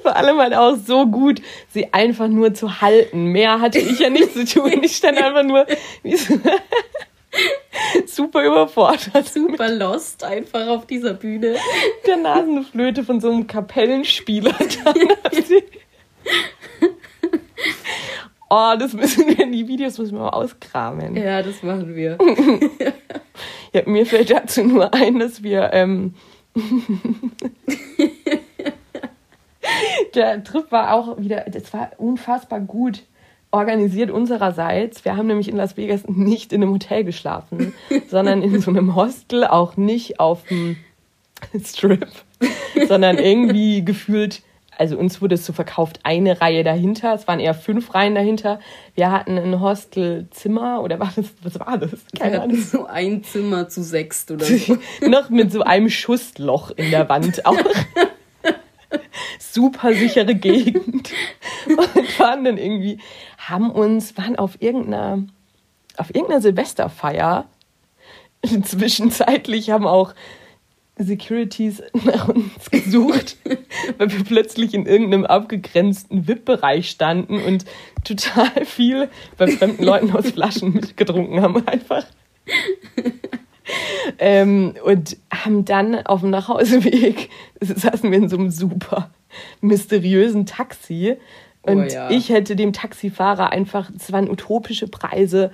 [0.03, 3.27] Vor allem halt auch so gut, sie einfach nur zu halten.
[3.27, 4.73] Mehr hatte ich ja nicht zu tun.
[4.83, 5.67] Ich stand einfach nur
[6.03, 6.35] wie so
[8.15, 9.29] super überfordert.
[9.29, 11.57] Super lost einfach auf dieser Bühne.
[12.07, 14.55] der Nasenflöte von so einem Kapellenspieler.
[18.53, 21.17] Oh, das müssen wir in die Videos müssen wir mal auskramen.
[21.17, 21.23] Ja.
[21.23, 22.19] Ja, das machen wir.
[23.87, 26.15] mir fällt dazu nur ein, dass wir ähm,
[30.15, 33.05] der Trip war auch wieder, das war unfassbar gut
[33.51, 35.05] organisiert unsererseits.
[35.05, 37.73] Wir haben nämlich in Las Vegas nicht in einem Hotel geschlafen,
[38.09, 40.77] sondern in so einem Hostel, auch nicht auf dem
[41.65, 42.07] Strip,
[42.87, 44.43] sondern irgendwie gefühlt,
[44.77, 48.61] also uns wurde es so verkauft, eine Reihe dahinter, es waren eher fünf Reihen dahinter.
[48.95, 51.93] Wir hatten ein Hostelzimmer oder war das, was war das?
[51.93, 52.57] Wir Keine Ahnung.
[52.57, 54.79] hatten so ein Zimmer zu sechst oder so.
[55.07, 57.57] Noch mit so einem Schussloch in der Wand auch.
[59.39, 61.13] Super sichere Gegend.
[61.67, 62.99] Und waren dann irgendwie,
[63.51, 65.25] haben uns, waren auf irgendeiner,
[65.97, 67.47] auf irgendeiner Silvesterfeier.
[68.65, 70.15] Zwischenzeitlich haben auch
[70.97, 73.37] Securities nach uns gesucht,
[73.99, 77.65] weil wir plötzlich in irgendeinem abgegrenzten VIP-Bereich standen und
[78.05, 82.05] total viel bei fremden Leuten aus Flaschen mitgetrunken haben einfach.
[84.19, 89.11] Ähm, und haben dann auf dem Nachhauseweg saßen wir in so einem super
[89.61, 91.17] mysteriösen Taxi.
[91.63, 92.11] Und Oh ja.
[92.11, 95.51] ich hätte dem Taxifahrer einfach, es waren utopische Preise.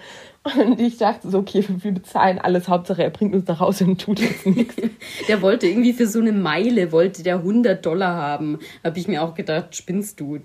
[0.56, 2.68] Und ich dachte so, okay, wir bezahlen alles.
[2.68, 4.76] Hauptsache, er bringt uns nach Hause und tut jetzt nichts.
[5.28, 8.60] Der wollte irgendwie für so eine Meile, wollte der 100 Dollar haben.
[8.84, 10.38] Habe ich mir auch gedacht, spinnst du?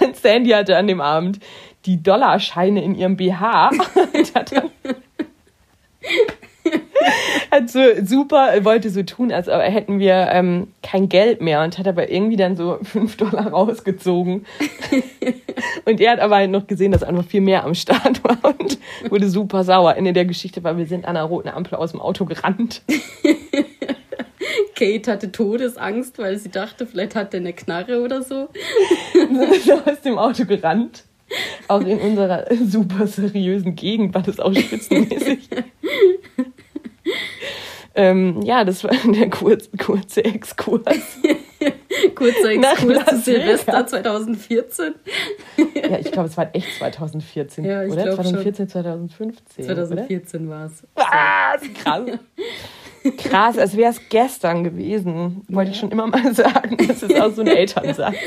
[0.00, 1.40] Und Sandy hatte an dem Abend
[1.86, 3.70] die Dollarscheine in ihrem BH
[4.14, 4.70] und hat dann
[7.50, 11.88] hat so super, wollte so tun, als hätten wir ähm, kein Geld mehr und hat
[11.88, 14.46] aber irgendwie dann so 5 Dollar rausgezogen.
[15.84, 18.78] und er hat aber halt noch gesehen, dass einfach viel mehr am Start war und
[19.10, 19.96] wurde super sauer.
[19.96, 22.82] Ende der Geschichte war, wir sind an einer roten Ampel aus dem Auto gerannt.
[24.74, 28.48] Kate hatte Todesangst, weil sie dachte, vielleicht hat er eine Knarre oder so.
[29.12, 31.04] sind aus dem Auto gerannt.
[31.66, 35.50] Auch in unserer super seriösen Gegend war das auch spitzenmäßig.
[37.94, 40.82] Ähm, ja, das war der kurz, kurze Exkurs.
[42.14, 43.90] Kurzer Nach Exkurs zu Silvester Vegas.
[43.90, 44.94] 2014.
[45.74, 48.04] Ja, ich glaube, es war echt 2014, Ja, ich oder?
[48.04, 49.64] glaub 2014, 2015.
[49.64, 50.84] 2014 war es.
[51.62, 52.02] Ist krass.
[53.16, 55.42] Krass, als wäre es gestern gewesen.
[55.48, 56.76] Wollte ich schon immer mal sagen.
[56.86, 58.14] Das ist auch so ein Elternsatz.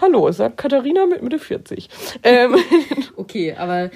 [0.00, 1.88] Hallo, sagt Katharina mit Mitte 40.
[2.22, 2.56] Ähm,
[3.16, 3.90] Okay, aber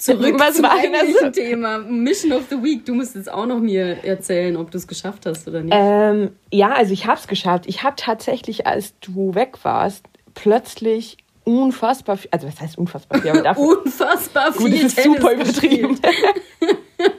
[0.00, 1.78] zurück Was zum eigentlichen Thema.
[1.78, 2.84] Mission of the Week.
[2.84, 5.74] Du musst jetzt auch noch mir erzählen, ob du es geschafft hast oder nicht.
[5.76, 7.64] Ähm, ja, also ich habe es geschafft.
[7.66, 13.30] Ich habe tatsächlich, als du weg warst, plötzlich unfassbar viel, also was heißt unfassbar viel,
[13.30, 16.00] aber dafür, Unfassbar viel gut, das ist Tennis super übertrieben.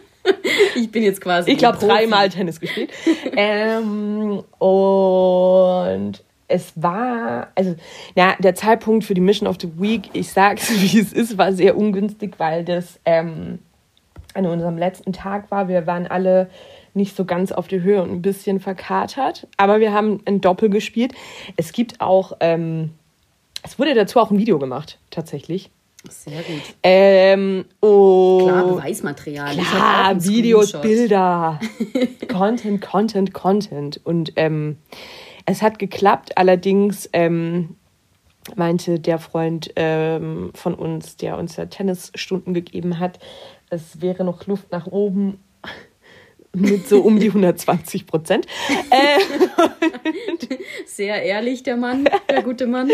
[0.76, 1.52] ich bin jetzt quasi.
[1.52, 2.92] Ich glaube, dreimal Tennis gespielt.
[3.36, 7.76] ähm, und es war, also,
[8.16, 11.54] ja, der Zeitpunkt für die Mission of the Week, ich sag's wie es ist, war
[11.54, 13.60] sehr ungünstig, weil das ähm,
[14.34, 15.68] an unserem letzten Tag war.
[15.68, 16.50] Wir waren alle
[16.94, 20.70] nicht so ganz auf der Höhe und ein bisschen verkatert, aber wir haben ein Doppel
[20.70, 21.14] gespielt.
[21.56, 22.92] Es gibt auch, ähm,
[23.64, 25.72] es wurde dazu auch ein Video gemacht, tatsächlich.
[26.10, 26.62] Sehr gut.
[26.82, 29.56] Ähm, oh, Klar, Beweismaterial.
[29.56, 30.74] Klar, Videos.
[30.82, 31.60] Bilder.
[32.28, 34.02] Content, Content, Content.
[34.04, 34.78] Und ähm,
[35.52, 37.76] es hat geklappt, allerdings ähm,
[38.56, 43.20] meinte der Freund ähm, von uns, der uns ja Tennisstunden gegeben hat,
[43.70, 45.40] es wäre noch Luft nach oben
[46.54, 48.48] mit so um die 120 Prozent.
[48.90, 49.20] Äh,
[50.86, 52.90] Sehr ehrlich, der Mann, der gute Mann.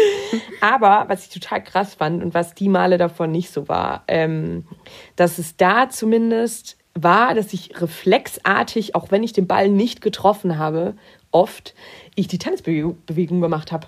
[0.61, 4.65] Aber was ich total krass fand und was die Male davon nicht so war, ähm,
[5.15, 10.57] dass es da zumindest war, dass ich reflexartig, auch wenn ich den Ball nicht getroffen
[10.57, 10.95] habe,
[11.37, 11.75] oft
[12.15, 13.87] ich die Tennisbewegung Bewegung gemacht habe.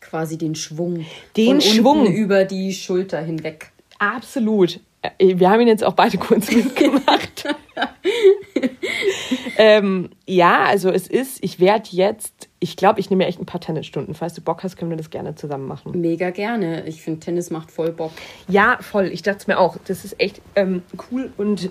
[0.00, 1.06] Quasi den Schwung.
[1.36, 2.06] Den Schwung.
[2.06, 3.70] Über die Schulter hinweg.
[3.98, 4.80] Absolut.
[5.02, 7.44] Äh, Wir haben ihn jetzt auch beide kurz mitgemacht.
[9.58, 13.46] ähm, ja, also es ist, ich werde jetzt, ich glaube, ich nehme mir echt ein
[13.46, 14.14] paar Tennisstunden.
[14.14, 16.00] Falls du Bock hast, können wir das gerne zusammen machen.
[16.00, 16.84] Mega gerne.
[16.86, 18.12] Ich finde, Tennis macht voll Bock.
[18.48, 19.06] Ja, voll.
[19.06, 19.76] Ich dachte es mir auch.
[19.86, 21.70] Das ist echt ähm, cool und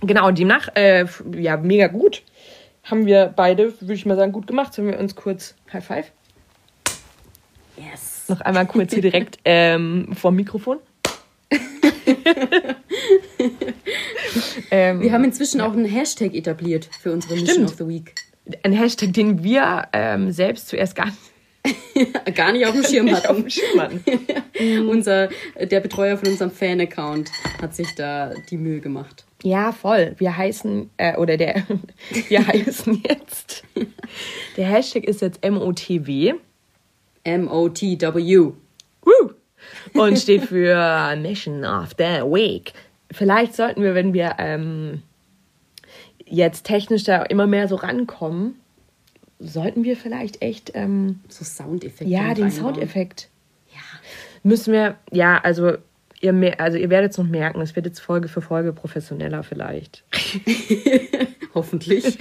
[0.00, 2.22] genau, demnach, äh, ja, mega gut.
[2.84, 4.74] Haben wir beide, würde ich mal sagen, gut gemacht.
[4.74, 6.12] Sollen wir uns kurz High Five?
[7.76, 8.28] Yes.
[8.28, 10.78] Noch einmal kurz hier direkt ähm, vorm Mikrofon.
[14.70, 17.70] ähm, Wir haben inzwischen auch einen Hashtag etabliert für unsere Mission Stimmt.
[17.70, 18.14] of the Week.
[18.62, 21.18] ein Hashtag, den wir ähm, selbst zuerst gar nicht
[22.34, 23.40] Gar nicht auf dem Schirm auf hatten.
[23.42, 24.88] dem Schirm hatten.
[24.88, 27.30] Unser, der Betreuer von unserem Fan-Account
[27.62, 29.24] hat sich da die Mühe gemacht.
[29.44, 30.14] Ja, voll.
[30.16, 31.64] Wir heißen, äh, oder der,
[32.28, 33.62] wir heißen jetzt,
[34.56, 36.32] der Hashtag ist jetzt MOTW.
[37.24, 38.52] M-O-T-W.
[39.02, 39.30] Woo!
[39.92, 42.72] Und steht für Mission of the Week.
[43.10, 45.02] Vielleicht sollten wir, wenn wir ähm,
[46.24, 48.58] jetzt technisch da immer mehr so rankommen,
[49.38, 52.10] sollten wir vielleicht echt, ähm, So Soundeffekte.
[52.10, 52.50] ja, den.
[52.50, 53.28] Soundeffekt.
[53.74, 53.80] Ja.
[54.42, 55.76] Müssen wir, ja, also
[56.24, 59.42] ihr, mer- also ihr werdet es noch merken, es wird jetzt Folge für Folge professioneller
[59.42, 60.04] vielleicht.
[61.54, 62.04] Hoffentlich.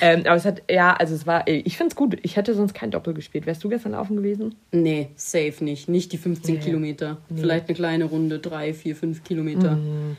[0.00, 2.16] ähm, aber es hat, ja, also es war, ich finde es gut.
[2.22, 3.46] Ich hätte sonst kein Doppel gespielt.
[3.46, 4.54] Wärst du gestern laufen gewesen?
[4.72, 5.88] nee, safe nicht.
[5.88, 6.60] Nicht die 15 Nee.
[6.60, 7.18] Kilometer.
[7.34, 9.76] Vielleicht eine kleine Runde, drei, vier, fünf Kilometer.
[9.76, 10.16] Mhm.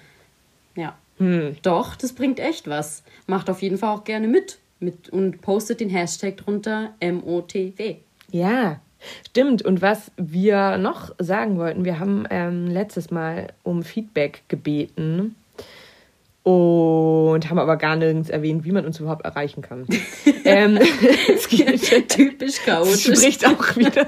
[0.76, 0.98] Ja.
[1.18, 1.56] Hm.
[1.62, 3.04] Doch, das bringt echt was.
[3.28, 4.58] Macht auf jeden Fall auch gerne mit.
[4.80, 7.98] mit und postet den Hashtag drunter MOTW.
[8.32, 8.82] Ja,
[9.28, 9.62] stimmt.
[9.62, 15.36] Und was wir noch sagen wollten, wir haben ähm, letztes Mal um Feedback gebeten
[16.44, 19.86] und haben aber gar nirgends erwähnt, wie man uns überhaupt erreichen kann.
[20.46, 20.80] ähm,
[21.34, 23.18] es geht, Typisch chaotisch.
[23.18, 24.08] spricht auch wieder.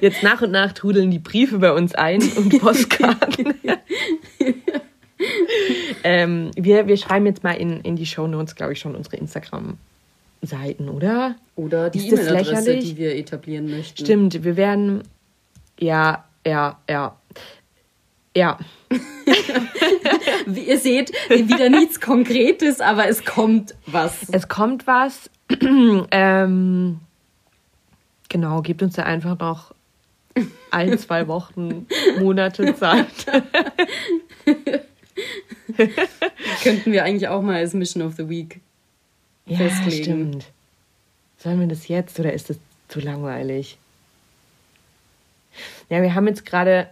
[0.00, 3.54] Jetzt nach und nach trudeln die Briefe bei uns ein und Postkarten.
[6.04, 9.18] ähm, wir, wir schreiben jetzt mal in, in die Show Notes, glaube ich, schon unsere
[10.46, 11.36] Instagram-Seiten, oder?
[11.56, 12.84] Oder die E-Mail-Adresse, lächerlich?
[12.84, 14.04] die wir etablieren möchten.
[14.04, 15.02] Stimmt, wir werden.
[15.78, 17.16] Ja, ja, ja.
[18.34, 18.58] Ja.
[20.46, 24.28] Wie ihr seht, wieder nichts Konkretes, aber es kommt was.
[24.30, 25.30] Es kommt was.
[26.10, 27.00] ähm,
[28.28, 29.74] genau, gebt uns da einfach noch
[30.70, 31.86] ein, zwei Wochen,
[32.20, 33.06] Monate Zeit.
[36.62, 38.60] Könnten wir eigentlich auch mal als Mission of the Week
[39.46, 40.02] Ja, festlegen.
[40.02, 40.46] stimmt.
[41.38, 43.78] Sollen wir das jetzt oder ist das zu langweilig?
[45.88, 46.88] Ja, wir haben jetzt gerade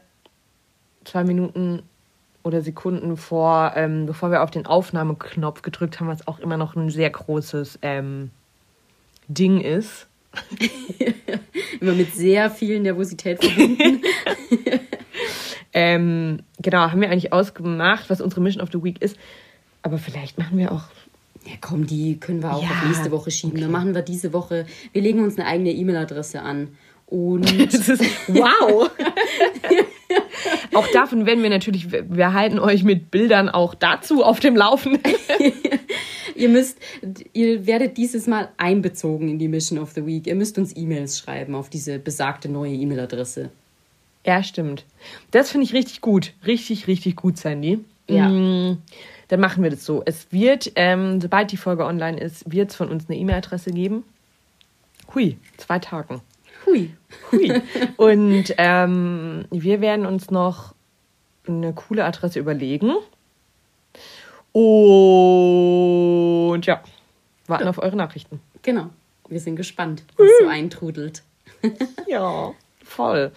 [1.04, 1.82] zwei Minuten
[2.42, 6.76] oder Sekunden vor, ähm, bevor wir auf den Aufnahmeknopf gedrückt haben, was auch immer noch
[6.76, 8.30] ein sehr großes ähm,
[9.28, 10.06] Ding ist.
[11.80, 14.02] Immer mit sehr viel Nervosität verbunden.
[15.76, 19.18] Ähm, genau, haben wir eigentlich ausgemacht, was unsere Mission of the Week ist.
[19.82, 20.84] Aber vielleicht machen wir auch.
[21.46, 23.52] Ja, komm, die können wir auch Ja, auf nächste Woche schieben.
[23.52, 23.62] okay.
[23.62, 26.68] Dann machen wir diese Woche, wir legen uns eine eigene E-Mail-Adresse an.
[27.06, 27.88] Und ist,
[28.28, 28.90] wow!
[30.72, 35.02] auch davon werden wir natürlich, wir halten euch mit Bildern auch dazu auf dem Laufenden.
[36.34, 36.78] ihr müsst,
[37.34, 40.26] ihr werdet dieses Mal einbezogen in die Mission of the Week.
[40.26, 43.50] Ihr müsst uns E-Mails schreiben auf diese besagte neue E-Mail-Adresse.
[44.26, 44.86] Ja, stimmt.
[45.30, 46.32] Das finde ich richtig gut.
[46.46, 47.80] Richtig, richtig gut, Sandy.
[48.08, 48.28] Ja.
[49.34, 50.00] Dann machen wir das so.
[50.06, 54.04] Es wird, ähm, sobald die Folge online ist, wird es von uns eine E-Mail-Adresse geben.
[55.12, 56.20] Hui, zwei Tagen.
[56.64, 56.94] Hui.
[57.32, 57.60] Hui.
[57.96, 60.76] Und ähm, wir werden uns noch
[61.48, 62.94] eine coole Adresse überlegen.
[64.52, 64.62] Und
[66.64, 66.80] ja,
[67.48, 68.38] warten auf eure Nachrichten.
[68.62, 68.90] Genau.
[69.28, 71.24] Wir sind gespannt, was so eintrudelt.
[72.06, 72.52] Ja,
[72.84, 73.32] voll.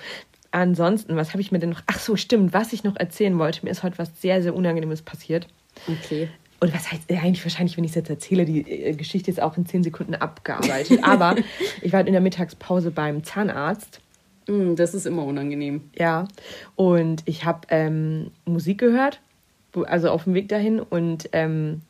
[0.51, 1.81] Ansonsten, was habe ich mir denn noch?
[1.87, 3.65] Ach so, stimmt, was ich noch erzählen wollte.
[3.65, 5.47] Mir ist heute was sehr, sehr Unangenehmes passiert.
[5.87, 6.29] Okay.
[6.59, 9.41] Und was heißt äh, eigentlich wahrscheinlich, wenn ich es jetzt erzähle, die äh, Geschichte ist
[9.41, 10.99] auch in zehn Sekunden abgearbeitet.
[11.03, 11.35] Aber
[11.81, 14.01] ich war halt in der Mittagspause beim Zahnarzt.
[14.47, 15.81] Mm, Das ist immer unangenehm.
[15.97, 16.27] Ja.
[16.75, 19.19] Und ich habe ähm, Musik gehört,
[19.85, 20.79] also auf dem Weg dahin.
[20.79, 21.81] Und ähm,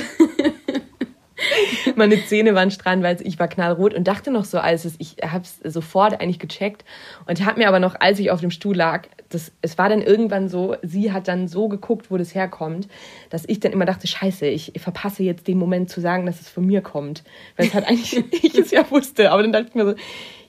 [1.96, 5.16] Meine Zähne waren strahlend, weil ich war knallrot und dachte noch so, als es, ich
[5.22, 6.84] habe es sofort eigentlich gecheckt
[7.26, 10.02] und habe mir aber noch, als ich auf dem Stuhl lag, das, es war dann
[10.02, 12.88] irgendwann so, sie hat dann so geguckt, wo das herkommt,
[13.30, 16.48] dass ich dann immer dachte, scheiße, ich verpasse jetzt den Moment zu sagen, dass es
[16.48, 17.24] von mir kommt.
[17.56, 19.94] Weil es halt eigentlich, ich es ja wusste, aber dann dachte ich mir so,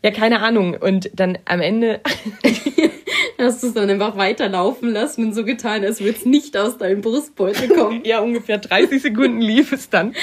[0.03, 0.75] ja, keine Ahnung.
[0.75, 2.01] Und dann am Ende,
[3.39, 6.79] Hast du es dann einfach weiterlaufen lassen und so getan, als würde es nicht aus
[6.79, 8.01] deinem Brustbeutel kommen.
[8.03, 10.15] ja, ungefähr 30 Sekunden lief es dann.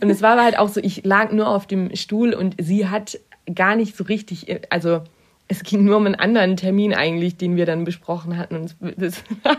[0.00, 2.88] Und es war aber halt auch so, ich lag nur auf dem Stuhl und sie
[2.88, 3.18] hat
[3.54, 5.00] gar nicht so richtig, also
[5.48, 8.56] es ging nur um einen anderen Termin eigentlich, den wir dann besprochen hatten.
[8.56, 9.22] Und das,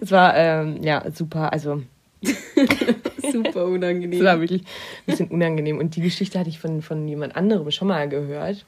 [0.00, 1.82] es war, ähm, ja, super, also
[3.32, 4.24] Super unangenehm.
[4.24, 4.66] war wirklich ein
[5.06, 5.78] bisschen unangenehm.
[5.78, 8.66] Und die Geschichte hatte ich von, von jemand anderem schon mal gehört.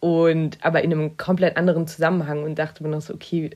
[0.00, 3.50] Und aber in einem komplett anderen Zusammenhang und dachte mir noch so, okay,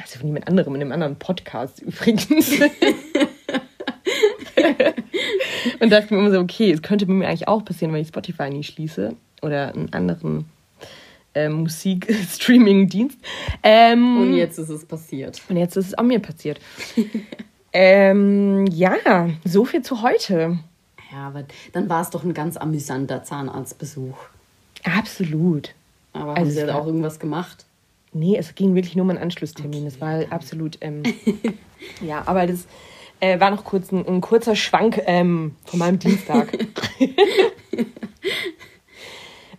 [0.00, 2.60] also von jemand anderem, in einem anderen Podcast übrigens.
[5.80, 8.50] und dachte mir immer so, okay, es könnte mir eigentlich auch passieren, weil ich Spotify
[8.50, 10.46] nie schließe oder einen anderen
[11.34, 13.18] äh, Musik-Streaming-Dienst.
[13.62, 15.42] Ähm, Und jetzt ist es passiert.
[15.48, 16.60] und jetzt ist es auch mir passiert.
[17.74, 18.94] ähm, ja,
[19.44, 20.58] so viel zu heute.
[21.12, 24.16] Ja, aber dann war es doch ein ganz amüsanter Zahnarztbesuch.
[24.84, 25.74] Absolut.
[26.12, 27.66] Aber Also haben sie da war- auch irgendwas gemacht?
[28.12, 29.84] Nee, es ging wirklich nur um einen Anschlusstermin.
[29.84, 30.78] Das war absolut.
[30.80, 31.02] Ähm,
[32.00, 32.66] ja, aber das
[33.20, 36.56] äh, war noch kurz ein, ein kurzer Schwank ähm, von meinem Dienstag.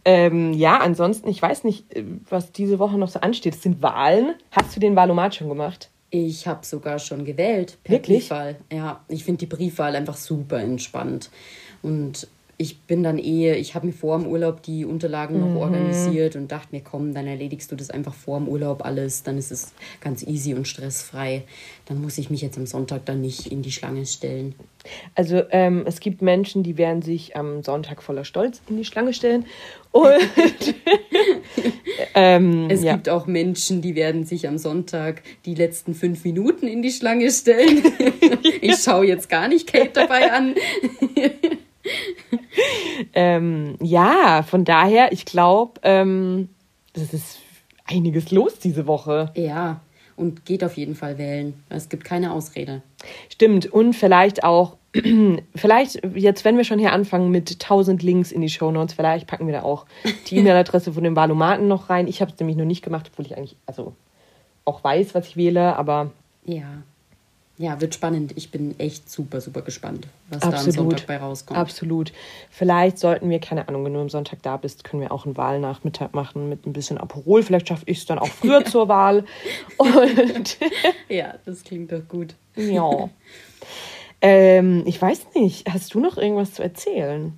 [0.06, 3.56] ähm, ja, ansonsten, ich weiß nicht, äh, was diese Woche noch so ansteht.
[3.56, 4.36] Es sind Wahlen.
[4.52, 5.90] Hast du den Wahlomat schon gemacht?
[6.18, 7.78] Ich habe sogar schon gewählt.
[7.84, 8.30] Per Wirklich?
[8.30, 8.56] Briefwahl.
[8.72, 11.30] Ja, ich finde die Briefwahl einfach super entspannt.
[11.82, 15.42] Und ich bin dann eh, ich habe mir vor dem Urlaub die Unterlagen Mhm.
[15.42, 19.24] noch organisiert und dachte mir, komm, dann erledigst du das einfach vor dem Urlaub alles.
[19.24, 21.44] Dann ist es ganz easy und stressfrei.
[21.88, 24.56] Dann muss ich mich jetzt am Sonntag dann nicht in die Schlange stellen.
[25.16, 29.12] Also ähm, es gibt Menschen, die werden sich am Sonntag voller Stolz in die Schlange
[29.14, 29.46] stellen.
[29.92, 30.06] Und
[32.16, 32.94] ähm, Es ja.
[32.94, 37.30] gibt auch Menschen, die werden sich am Sonntag die letzten fünf Minuten in die Schlange
[37.30, 37.84] stellen.
[38.62, 40.56] ich schaue jetzt gar nicht Kate dabei an.
[43.14, 46.50] Ähm, ja, von daher, ich glaube, ähm,
[46.94, 47.40] das ist
[47.86, 49.32] einiges los diese Woche.
[49.36, 49.82] Ja,
[50.16, 51.54] und geht auf jeden Fall wählen.
[51.70, 52.82] Es gibt keine Ausrede.
[53.30, 53.68] Stimmt.
[53.68, 54.78] Und vielleicht auch,
[55.56, 59.48] vielleicht jetzt, wenn wir schon hier anfangen mit 1000 Links in die Shownotes, vielleicht packen
[59.48, 59.86] wir da auch
[60.28, 62.08] die E-Mail-Adresse von dem Valomaten noch rein.
[62.08, 63.94] Ich habe es nämlich noch nicht gemacht, obwohl ich eigentlich, also
[64.66, 66.12] auch weiß, was ich wähle, aber
[66.46, 66.84] Ja.
[67.58, 68.34] Ja, wird spannend.
[68.36, 70.76] Ich bin echt super, super gespannt, was da am Absolut.
[70.76, 71.58] Sonntag bei rauskommt.
[71.58, 72.12] Absolut.
[72.50, 75.38] Vielleicht sollten wir, keine Ahnung, wenn du am Sonntag da bist, können wir auch einen
[75.38, 77.44] Wahlnachmittag machen mit ein bisschen Aperol.
[77.44, 79.24] Vielleicht schaffe ich es dann auch früher zur Wahl.
[79.78, 80.58] Und
[81.08, 82.36] Ja, das klingt doch gut.
[82.58, 83.10] ja.
[84.28, 87.34] Ähm, ich weiß nicht, hast du noch irgendwas zu erzählen?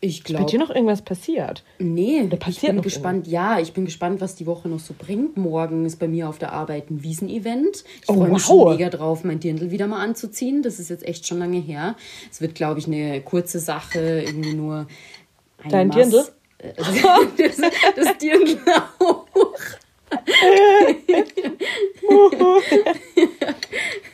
[0.00, 0.48] Ich Ist bei glaube.
[0.50, 1.64] dir noch irgendwas passiert?
[1.78, 3.26] Nee, ich passiert bin noch gespannt.
[3.26, 5.36] Ja, ich bin gespannt, was die Woche noch so bringt.
[5.36, 7.82] Morgen ist bei mir auf der Arbeit ein Wiesen-Event.
[8.02, 8.70] Ich Oh, freue mich wow.
[8.76, 10.62] mega drauf, mein Dirndl wieder mal anzuziehen.
[10.62, 11.96] Das ist jetzt echt schon lange her.
[12.30, 14.86] Es wird, glaube ich, eine kurze Sache, irgendwie nur
[15.62, 16.24] eine Dein Maß- Dirndl?
[17.38, 17.56] Das,
[17.96, 18.58] das Dirndl
[19.00, 19.24] auch.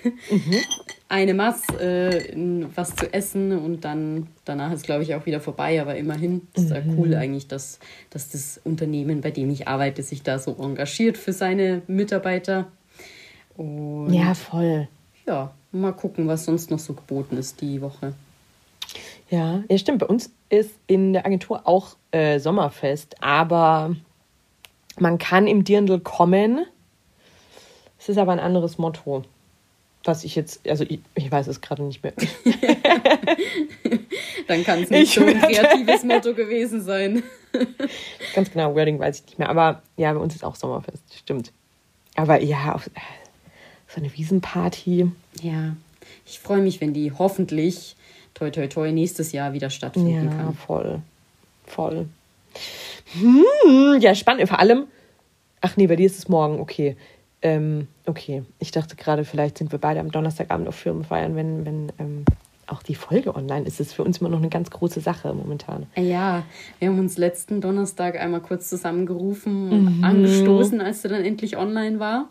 [1.11, 2.35] Eine Maß, äh,
[2.77, 5.83] was zu essen und dann danach ist, glaube ich, auch wieder vorbei.
[5.83, 7.81] Aber immerhin ist ja cool eigentlich, dass,
[8.11, 12.69] dass das Unternehmen, bei dem ich arbeite, sich da so engagiert für seine Mitarbeiter.
[13.57, 14.87] Und Ja, voll.
[15.27, 18.15] ja, mal gucken, was sonst noch so geboten ist die Woche.
[19.31, 19.99] Ja, ja, stimmt.
[19.99, 23.97] Bei uns ist in der Agentur auch äh, Sommerfest, aber
[25.01, 26.67] man kann im Dirndl kommen.
[27.99, 29.25] Es ist aber ein anderes Motto.
[30.05, 32.15] Was ich jetzt, also ich, ich weiß es gerade nicht mehr.
[34.49, 37.23] Dann kann es nicht Ich so ein kreatives Motto gewesen sein.
[38.35, 39.49] Ganz genau, Wording weiß ich nicht mehr.
[39.49, 41.53] Aber ja, bei uns ist auch Sommerfest, stimmt.
[42.17, 42.91] Aber ja, auf, äh,
[43.89, 45.11] so eine Wiesenparty.
[45.43, 45.77] Ja,
[46.27, 47.97] ich freue mich, wenn die hoffentlich,
[48.35, 50.55] toi toi toi, nächstes Jahr wieder stattfinden Ja, kann.
[50.55, 51.01] voll.
[51.67, 52.07] Voll.
[53.13, 54.49] Hm, ja, spannend.
[54.49, 54.87] Vor allem,
[55.61, 56.97] ach nee, bei dir ist es morgen, okay.
[57.43, 61.93] Ähm, okay, ich dachte gerade, vielleicht sind wir beide am Donnerstagabend auf Firmenfeiern, wenn, wenn
[61.99, 62.25] ähm,
[62.67, 63.81] auch die Folge online ist.
[63.81, 65.87] Das ist für uns immer noch eine ganz große Sache momentan.
[65.97, 66.45] Ja,
[66.79, 71.99] wir haben uns letzten Donnerstag einmal kurz zusammengerufen und angestoßen, als der dann endlich online
[71.99, 72.29] war.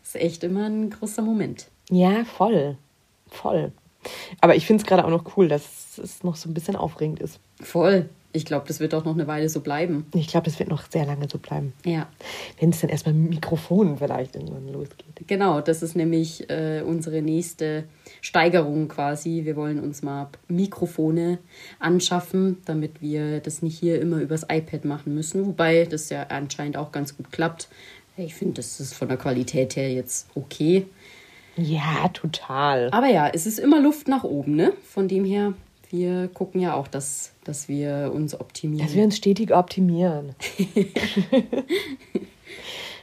[0.00, 1.66] Das ist echt immer ein großer Moment.
[1.90, 2.76] Ja, voll.
[3.28, 3.72] Voll.
[4.40, 7.20] Aber ich finde es gerade auch noch cool, dass es noch so ein bisschen aufregend
[7.20, 7.38] ist.
[7.60, 8.08] Voll.
[8.34, 10.06] Ich glaube, das wird auch noch eine Weile so bleiben.
[10.14, 11.74] Ich glaube, das wird noch sehr lange so bleiben.
[11.84, 12.08] Ja,
[12.58, 15.06] Wenn es dann erstmal mit Mikrofonen vielleicht irgendwann losgeht.
[15.26, 15.60] genau.
[15.60, 17.84] Das ist nämlich äh, unsere nächste
[18.22, 19.42] Steigerung quasi.
[19.44, 21.38] Wir wollen uns mal Mikrofone
[21.78, 25.44] anschaffen, damit wir das nicht hier immer übers iPad machen müssen.
[25.46, 27.68] Wobei das ja anscheinend auch ganz gut klappt.
[28.16, 30.86] Ich finde, das ist von der Qualität her jetzt okay.
[31.56, 32.88] Ja, total.
[32.92, 34.72] Aber ja, es ist immer Luft nach oben, ne?
[34.84, 35.52] Von dem her,
[35.90, 38.86] wir gucken ja auch, dass, dass wir uns optimieren.
[38.86, 40.34] Dass wir uns stetig optimieren.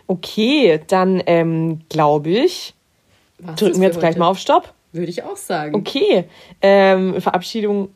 [0.07, 2.73] okay, dann ähm, glaube ich,
[3.39, 4.19] Was drücken wir jetzt gleich heute?
[4.19, 4.73] mal auf Stopp.
[4.91, 5.75] Würde ich auch sagen.
[5.75, 6.25] Okay,
[6.61, 7.89] ähm, Verabschiedung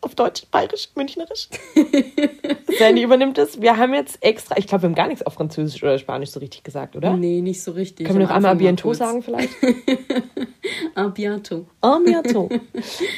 [0.00, 1.48] auf Deutsch, Bayerisch, Münchnerisch.
[2.78, 3.60] Sandy übernimmt es.
[3.60, 6.40] Wir haben jetzt extra, ich glaube, wir haben gar nichts auf Französisch oder Spanisch so
[6.40, 7.16] richtig gesagt, oder?
[7.16, 8.06] Nee, nicht so richtig.
[8.06, 9.50] Können wir noch einmal bientôt sagen vielleicht?
[10.94, 11.66] A bientôt.
[11.82, 12.50] En bientôt.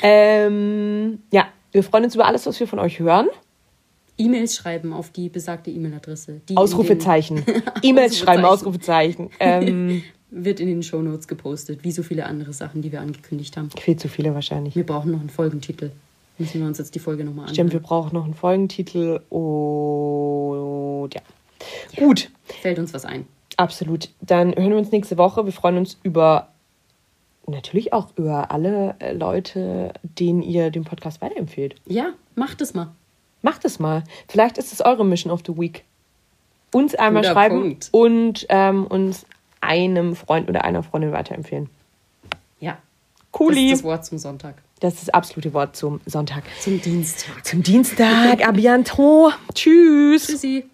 [0.02, 3.28] ähm, ja, wir freuen uns über alles, was wir von euch hören.
[4.18, 6.40] E-Mails schreiben auf die besagte E-Mail-Adresse.
[6.54, 7.42] Ausrufezeichen.
[7.82, 9.30] E-Mails schreiben, Ausrufezeichen.
[9.40, 10.02] Ähm,
[10.32, 13.70] wird in den Shownotes gepostet, wie so viele andere Sachen, die wir angekündigt haben.
[13.76, 14.76] viel zu viele wahrscheinlich.
[14.76, 15.90] Wir brauchen noch einen Folgentitel.
[16.38, 17.54] Müssen wir uns jetzt die Folge nochmal anschauen.
[17.54, 21.20] Stimmt, wir brauchen noch einen Folgentitel und ja.
[21.96, 22.30] Gut,
[22.62, 23.26] Fällt uns was ein.
[23.56, 24.08] absolut.
[24.20, 25.44] Dann hören wir uns nächste Woche.
[25.44, 26.48] Wir freuen uns über
[27.50, 31.76] natürlich auch über alle äh, Leute, denen ihr den Podcast weiterempfehlt.
[31.86, 32.88] Ja, macht es mal.
[33.42, 34.04] Macht es mal.
[34.28, 35.84] Vielleicht ist es eure Mission of the Week.
[36.72, 37.88] Uns einmal Guter schreiben Punkt.
[37.92, 39.26] und ähm, uns
[39.60, 41.68] einem Freund oder einer Freundin weiterempfehlen.
[42.60, 42.78] Ja.
[43.32, 43.70] Cooli.
[43.70, 44.54] Das ist das Wort zum Sonntag.
[44.80, 46.44] Das ist das absolute Wort zum Sonntag.
[46.60, 47.44] Zum Dienstag.
[47.44, 48.46] Zum Dienstag.
[48.46, 49.32] A bientôt.
[49.54, 50.26] Tschüss.
[50.26, 50.69] Tschüssi.